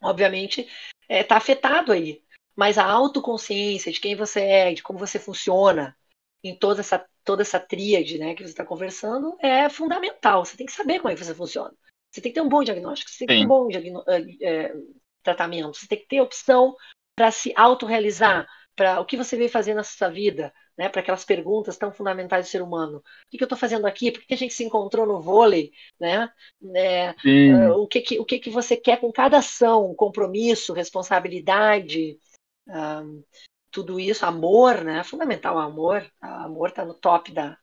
[0.02, 0.70] obviamente está
[1.08, 2.24] é, tá afetado aí.
[2.56, 5.96] Mas a autoconsciência de quem você é, de como você funciona,
[6.42, 10.44] em toda essa, toda essa tríade né, que você está conversando é fundamental.
[10.44, 11.72] Você tem que saber como é que você funciona.
[12.10, 13.68] Você tem que ter um bom diagnóstico, você tem que ter um bom
[14.42, 14.74] é,
[15.22, 16.74] tratamento, você tem que ter opção
[17.14, 18.48] para se autorrealizar,
[18.80, 22.46] para o que você veio fazer na sua vida, né, para aquelas perguntas tão fundamentais
[22.46, 22.96] do ser humano.
[22.96, 24.10] O que, que eu estou fazendo aqui?
[24.10, 25.70] Por que a gente se encontrou no vôlei?
[26.00, 26.30] Né?
[26.74, 29.94] É, uh, o que, que, o que, que você quer com cada ação?
[29.94, 32.16] Compromisso, responsabilidade,
[32.70, 33.22] uh,
[33.70, 35.04] tudo isso, amor, né?
[35.04, 36.10] Fundamental o amor.
[36.22, 37.58] O amor está no top da.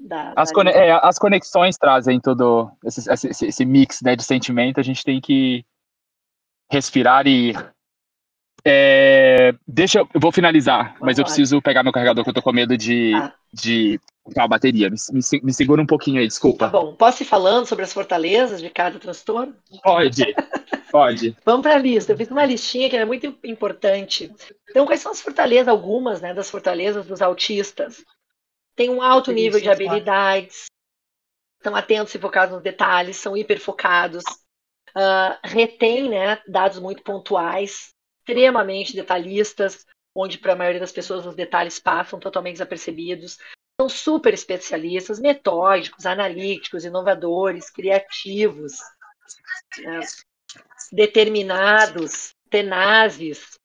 [0.00, 4.80] da, as, da é, as conexões trazem todo esse, esse, esse, mix né, de sentimento.
[4.80, 5.66] A gente tem que
[6.70, 7.52] respirar e.
[8.64, 12.42] É, deixa eu vou finalizar, Vamos mas eu preciso pegar meu carregador que eu tô
[12.42, 13.34] com medo de, ah.
[13.52, 14.00] de
[14.36, 14.88] a bateria.
[14.88, 16.66] Me, me, me, segura um pouquinho aí, desculpa.
[16.66, 19.54] Tá bom, posso ir falando sobre as fortalezas de cada transtorno?
[19.82, 20.34] Pode.
[20.92, 21.36] Pode.
[21.44, 22.12] Vamos para a lista.
[22.12, 24.32] Eu fiz uma listinha que é muito importante.
[24.70, 28.04] Então, quais são as fortalezas, algumas né, das fortalezas dos autistas?
[28.76, 30.66] Tem um alto nível de habilidades,
[31.58, 34.24] estão atentos e focados nos detalhes, são hiperfocados,
[34.96, 37.92] uh, retém né, dados muito pontuais,
[38.22, 43.38] extremamente detalhistas, onde para a maioria das pessoas os detalhes passam totalmente desapercebidos.
[43.80, 48.74] São super especialistas, metódicos, analíticos, inovadores, criativos.
[49.78, 50.00] Né?
[50.92, 53.58] determinados, tenazes,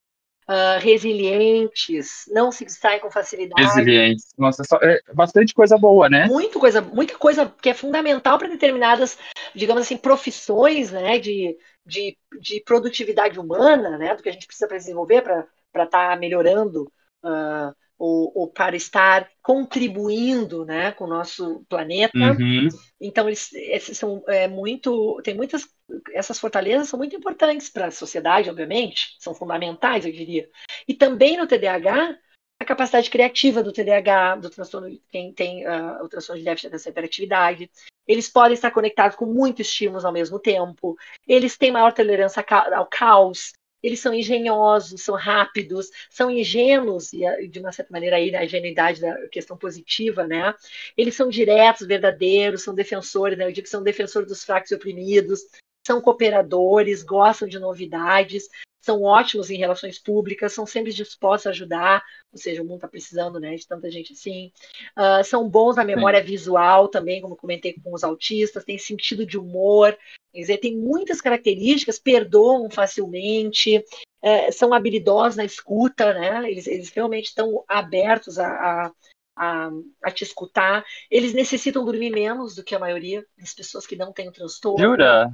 [0.50, 3.62] uh, resilientes, não se distraem com facilidade.
[3.62, 4.28] Resilientes.
[4.38, 6.26] Nossa, é bastante coisa boa, né?
[6.28, 9.18] Muito coisa, muita coisa que é fundamental para determinadas,
[9.58, 14.68] digamos assim, profissões, né, de, de, de produtividade humana, né, do que a gente precisa
[14.68, 15.48] para desenvolver para
[15.84, 16.84] estar tá melhorando
[17.24, 22.18] uh, ou, ou, para estar contribuindo né, com o nosso planeta.
[22.18, 22.68] Uhum.
[23.02, 25.20] Então, eles, esses são é, muito.
[25.24, 25.68] Tem muitas.
[26.14, 30.48] Essas fortalezas são muito importantes para a sociedade, obviamente, são fundamentais, eu diria.
[30.88, 32.16] E também no TDAH,
[32.60, 36.90] a capacidade criativa do TDAH, do transtorno, quem tem uh, o transtorno de déficit dessa
[36.90, 37.70] hiperatividade.
[38.08, 40.98] Eles podem estar conectados com muitos estímulos ao mesmo tempo.
[41.28, 43.52] Eles têm maior tolerância ao caos,
[43.82, 49.00] eles são engenhosos, são rápidos, são ingênuos, e de uma certa maneira aí a ingenuidade
[49.02, 50.54] da questão positiva, né?
[50.98, 53.46] Eles são diretos, verdadeiros, são defensores, né?
[53.46, 55.42] Eu digo que são defensores dos fracos e oprimidos,
[55.86, 58.50] são cooperadores, gostam de novidades,
[58.88, 62.88] são ótimos em relações públicas, são sempre dispostos a ajudar, ou seja, o mundo está
[62.88, 64.50] precisando né, de tanta gente assim.
[64.98, 66.26] Uh, são bons na memória Sim.
[66.26, 69.98] visual também, como comentei com os autistas, têm sentido de humor,
[70.32, 73.84] quer dizer, tem muitas características, perdoam facilmente,
[74.22, 76.50] é, são habilidosos na escuta, né?
[76.50, 78.92] Eles, eles realmente estão abertos a, a
[79.40, 79.70] a,
[80.04, 80.84] a, te escutar.
[81.12, 84.84] Eles necessitam dormir menos do que a maioria das pessoas que não têm o transtorno.
[84.84, 85.32] Jura?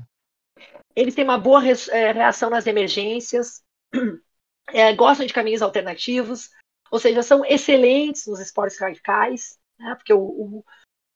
[0.95, 3.63] Eles têm uma boa é, reação nas emergências,
[4.69, 6.49] é, gostam de caminhos alternativos,
[6.91, 9.95] ou seja, são excelentes nos esportes radicais, né?
[9.95, 10.65] porque o, o,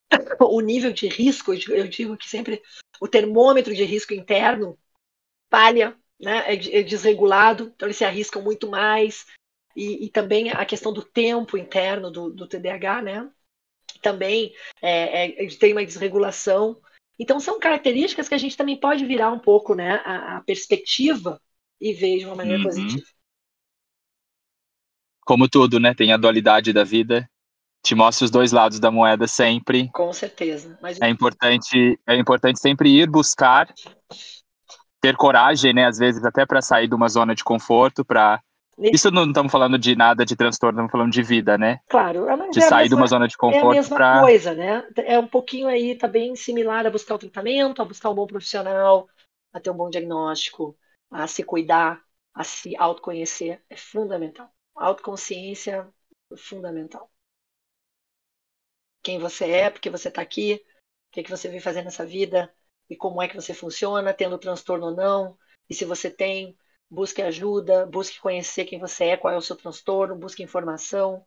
[0.57, 2.61] o, nível de risco, eu digo que sempre
[2.99, 4.77] o termômetro de risco interno
[5.51, 6.39] falha, né?
[6.47, 9.25] é, é desregulado, então eles se arriscam muito mais,
[9.75, 13.31] e, e também a questão do tempo interno do, do TDAH, né?
[14.01, 16.81] também é, é, tem uma desregulação.
[17.20, 21.41] Então, são características que a gente também pode virar um pouco né, a, a perspectiva
[21.82, 22.65] e ver de uma maneira uhum.
[22.65, 23.07] positiva.
[25.26, 25.93] Como tudo, né?
[25.93, 27.30] Tem a dualidade da vida.
[27.84, 29.89] Te mostra os dois lados da moeda sempre.
[29.91, 30.78] Com certeza.
[30.82, 30.99] Mas...
[31.01, 33.74] É, importante, é importante sempre ir buscar,
[35.01, 35.86] ter coragem, né?
[35.86, 38.41] Às vezes até para sair de uma zona de conforto, para
[38.80, 41.80] isso não estamos falando de nada de transtorno, estamos falando de vida, né?
[41.88, 42.30] Claro.
[42.30, 43.75] É de sair mesma, de uma zona de conforto para...
[43.75, 44.21] É a mesma pra...
[44.21, 44.88] coisa, né?
[44.97, 48.28] É um pouquinho aí, tá bem similar a buscar o tratamento, a buscar um bom
[48.28, 49.09] profissional,
[49.51, 50.78] a ter um bom diagnóstico,
[51.09, 52.01] a se cuidar,
[52.34, 53.63] a se autoconhecer.
[53.69, 54.49] É fundamental.
[54.75, 55.88] Autoconsciência
[56.32, 57.09] é fundamental.
[59.01, 60.61] Quem você é, porque você está aqui,
[61.09, 62.53] o que, é que você vem fazer nessa vida
[62.89, 65.38] e como é que você funciona, tendo transtorno ou não,
[65.69, 66.57] e se você tem
[66.89, 71.25] busque ajuda, busque conhecer quem você é, qual é o seu transtorno, busque informação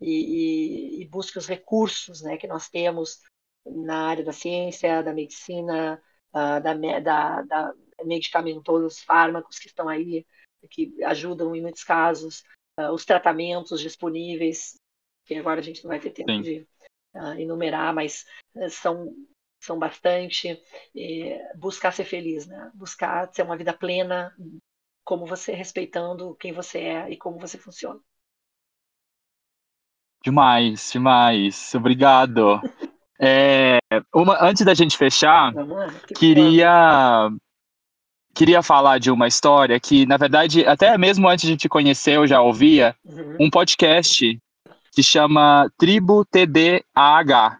[0.00, 3.20] e, e, e busque os recursos né, que nós temos
[3.64, 10.26] na área da ciência, da medicina, uh, da, da, da medicamentosos, fármacos que estão aí,
[10.70, 12.44] que ajudam em muitos casos,
[12.78, 14.74] uh, os tratamentos disponíveis,
[15.24, 16.42] que agora a gente não vai ter tempo Sim.
[16.42, 16.66] de
[17.14, 18.24] uh, enumerar, mas
[18.56, 19.14] uh, são,
[19.60, 20.60] são bastante.
[21.56, 22.70] buscar ser feliz, né?
[22.74, 24.34] buscar ter uma vida plena,
[25.04, 28.00] como você respeitando quem você é e como você funciona.
[30.24, 31.74] Demais, demais.
[31.74, 32.60] Obrigado.
[33.20, 33.78] é,
[34.14, 35.52] uma, antes da gente fechar,
[36.16, 37.30] queria
[38.34, 42.26] queria falar de uma história que, na verdade, até mesmo antes de gente conhecer, eu
[42.26, 43.36] já ouvia uhum.
[43.40, 44.38] um podcast
[44.92, 47.58] que chama Tribo TDAH.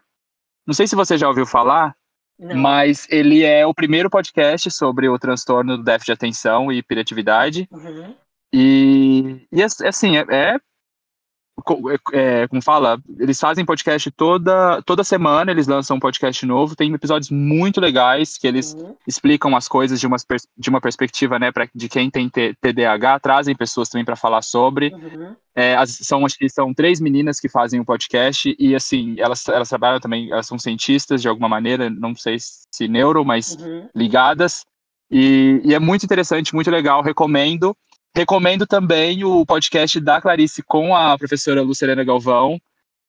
[0.65, 1.95] Não sei se você já ouviu falar.
[2.39, 2.55] Não.
[2.55, 7.67] Mas ele é o primeiro podcast sobre o transtorno do déficit de atenção e hiperatividade.
[7.71, 8.15] Uhum.
[8.51, 10.59] E, e assim, é, é,
[12.11, 16.91] é, como fala, eles fazem podcast toda, toda semana, eles lançam um podcast novo, tem
[16.93, 18.95] episódios muito legais que eles uhum.
[19.07, 20.17] explicam as coisas de uma,
[20.57, 24.93] de uma perspectiva, né, pra, de quem tem TDAH, trazem pessoas também para falar sobre.
[24.93, 25.35] Uhum.
[25.55, 29.47] É, as, são, acho que são três meninas que fazem o podcast e, assim, elas,
[29.47, 33.87] elas trabalham também, elas são cientistas de alguma maneira, não sei se neuro, mas uhum.
[33.95, 34.65] ligadas.
[35.11, 37.77] E, e é muito interessante, muito legal, recomendo.
[38.15, 42.59] Recomendo também o podcast da Clarice com a professora Luciana Galvão,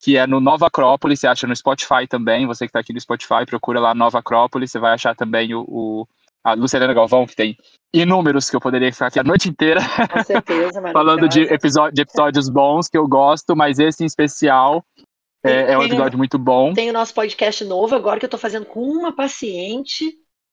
[0.01, 3.01] que é no Nova Acrópolis, você acha no Spotify também, você que está aqui no
[3.01, 6.09] Spotify, procura lá Nova Acrópolis, você vai achar também o, o
[6.43, 7.57] a Luciana Galvão, que tem
[7.93, 9.81] inúmeros que eu poderia ficar aqui a noite inteira
[10.13, 14.85] Com certeza, falando de, episódio, de episódios bons que eu gosto, mas esse em especial
[15.43, 16.73] é, é um episódio muito bom.
[16.73, 20.13] Tem o nosso podcast novo agora que eu estou fazendo com uma paciente,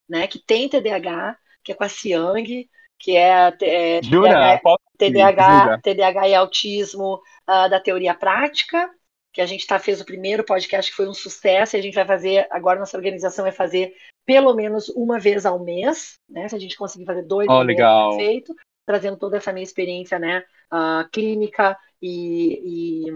[0.10, 2.70] né, que tem TDAH, que é com a Ciang,
[3.02, 4.62] que é, é Jura?
[4.97, 8.89] TDAH, TDAH e autismo uh, da teoria prática,
[9.34, 11.95] que a gente tá, fez o primeiro podcast que foi um sucesso, e a gente
[11.95, 13.93] vai fazer, agora nossa organização vai fazer
[14.26, 16.47] pelo menos uma vez ao mês, né?
[16.47, 18.16] Se a gente conseguir fazer dois oh, legal.
[18.16, 18.54] feito,
[18.86, 20.43] trazendo toda essa minha experiência, né?
[20.72, 23.08] Uh, clínica e,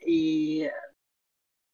[0.00, 0.70] e, e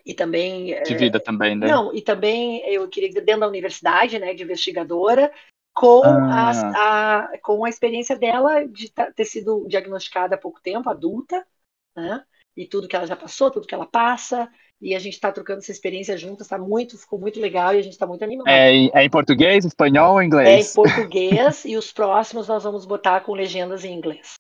[0.07, 1.67] e também de eh, vida também, né?
[1.67, 5.33] Não, e também eu queria dentro da universidade, né, de investigadora,
[5.75, 6.51] com, ah.
[6.51, 11.45] a, a, com a experiência dela de ter sido diagnosticada há pouco tempo, adulta,
[11.97, 12.22] né?
[12.57, 14.49] E tudo que ela já passou, tudo que ela passa,
[14.81, 17.83] e a gente está trocando essa experiência juntas, tá muito, ficou muito legal e a
[17.83, 18.47] gente está muito animado.
[18.47, 20.49] É, é, em português, espanhol ou inglês?
[20.49, 24.35] É em português e os próximos nós vamos botar com legendas em inglês.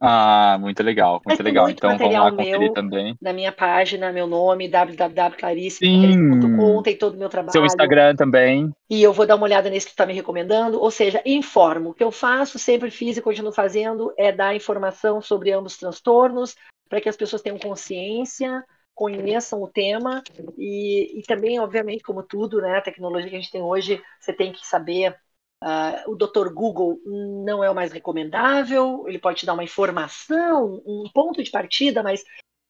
[0.00, 1.64] Ah, muito legal, muito legal.
[1.64, 3.16] Muito então vamos lá conferir também.
[3.20, 7.52] Na minha página, meu nome, www.clarice.com, tem todo o meu trabalho.
[7.52, 8.72] Seu Instagram também.
[8.90, 10.80] E eu vou dar uma olhada nesse que está me recomendando.
[10.80, 11.90] Ou seja, informo.
[11.90, 15.78] O que eu faço, sempre fiz e continuo fazendo, é dar informação sobre ambos os
[15.78, 16.56] transtornos,
[16.88, 18.64] para que as pessoas tenham consciência,
[18.94, 20.22] conheçam o tema
[20.56, 24.32] e, e também, obviamente, como tudo, né, a tecnologia que a gente tem hoje, você
[24.32, 25.16] tem que saber
[25.62, 26.52] Uh, o Dr.
[26.52, 31.50] Google não é o mais recomendável, ele pode te dar uma informação, um ponto de
[31.50, 32.22] partida, mas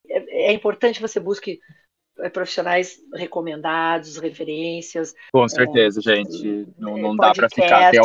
[0.09, 1.59] é, é importante você busque
[2.21, 5.13] é, profissionais recomendados, referências.
[5.33, 6.69] Com certeza, é, gente.
[6.79, 7.99] Não, não dá para ficar até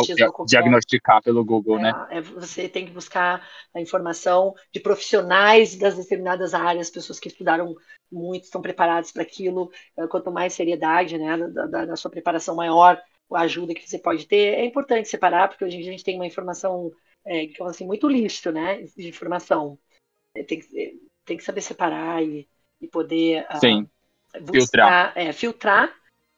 [0.46, 1.92] diagnosticar pelo Google, né?
[2.10, 7.76] É, você tem que buscar a informação de profissionais das determinadas áreas, pessoas que estudaram
[8.10, 9.70] muito, estão preparados para aquilo.
[10.08, 13.00] Quanto mais seriedade, né, da, da, da sua preparação maior,
[13.36, 14.54] ajuda que você pode ter.
[14.58, 16.92] É importante separar, porque hoje a gente tem uma informação,
[17.24, 19.78] é, assim, muito lixo, né, de informação.
[20.34, 22.48] É, tem, que, tem que saber separar e,
[22.80, 23.88] e poder uh,
[24.42, 25.12] buscar, filtrar.
[25.16, 25.94] É, filtrar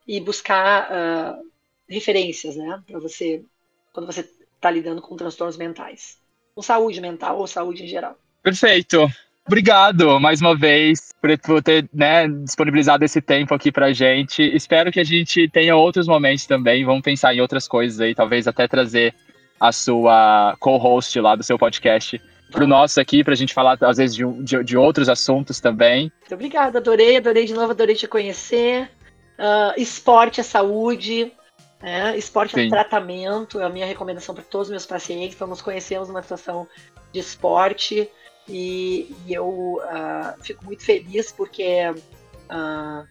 [0.07, 1.51] e buscar uh,
[1.89, 3.45] referências, né, para você,
[3.93, 6.21] quando você está lidando com transtornos mentais.
[6.55, 8.19] Com saúde mental ou saúde em geral.
[8.43, 9.09] Perfeito.
[9.47, 14.43] Obrigado mais uma vez por, ter né, disponibilizado esse tempo aqui pra gente.
[14.43, 16.85] Espero que a gente tenha outros momentos também.
[16.85, 19.15] Vamos pensar em outras coisas aí, talvez até trazer
[19.59, 22.21] a sua co-host lá do seu podcast
[22.51, 26.13] pro nosso aqui, pra gente falar, às vezes, de, de, de outros assuntos também.
[26.21, 28.91] Muito obrigada, adorei, adorei de novo, adorei te conhecer.
[29.39, 31.33] Uh, esporte é saúde,
[31.81, 32.17] né?
[32.17, 35.35] esporte é tratamento, é a minha recomendação para todos os meus pacientes.
[35.35, 36.69] Então, nos conhecemos numa situação
[37.13, 38.09] de esporte.
[38.49, 43.07] E, e eu uh, fico muito feliz porque uh,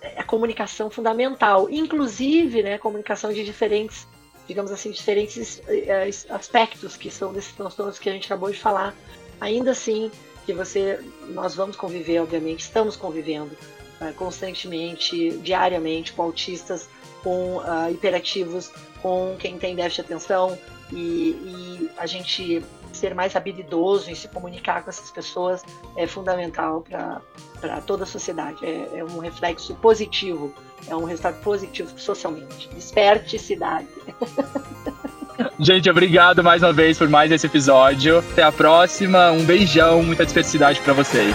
[0.00, 4.06] é a comunicação fundamental, inclusive né, comunicação de diferentes,
[4.46, 8.94] digamos assim, diferentes uh, aspectos que são desses transtornos que a gente acabou de falar.
[9.40, 10.10] Ainda assim,
[10.46, 13.56] que você, nós vamos conviver, obviamente, estamos convivendo
[14.00, 16.88] uh, constantemente, diariamente, com autistas,
[17.22, 20.58] com uh, hiperativos, com quem tem déficit de atenção,
[20.92, 22.62] e, e a gente
[22.96, 25.64] ser mais habilidoso em se comunicar com essas pessoas
[25.96, 26.84] é fundamental
[27.60, 28.64] para toda a sociedade.
[28.64, 30.52] É, é, um reflexo positivo,
[30.88, 32.68] é um resultado positivo socialmente.
[32.74, 33.88] Desperte cidade.
[35.58, 38.18] Gente, obrigado mais uma vez por mais esse episódio.
[38.18, 39.30] Até a próxima.
[39.30, 41.34] Um beijão, muita dispersidade para vocês.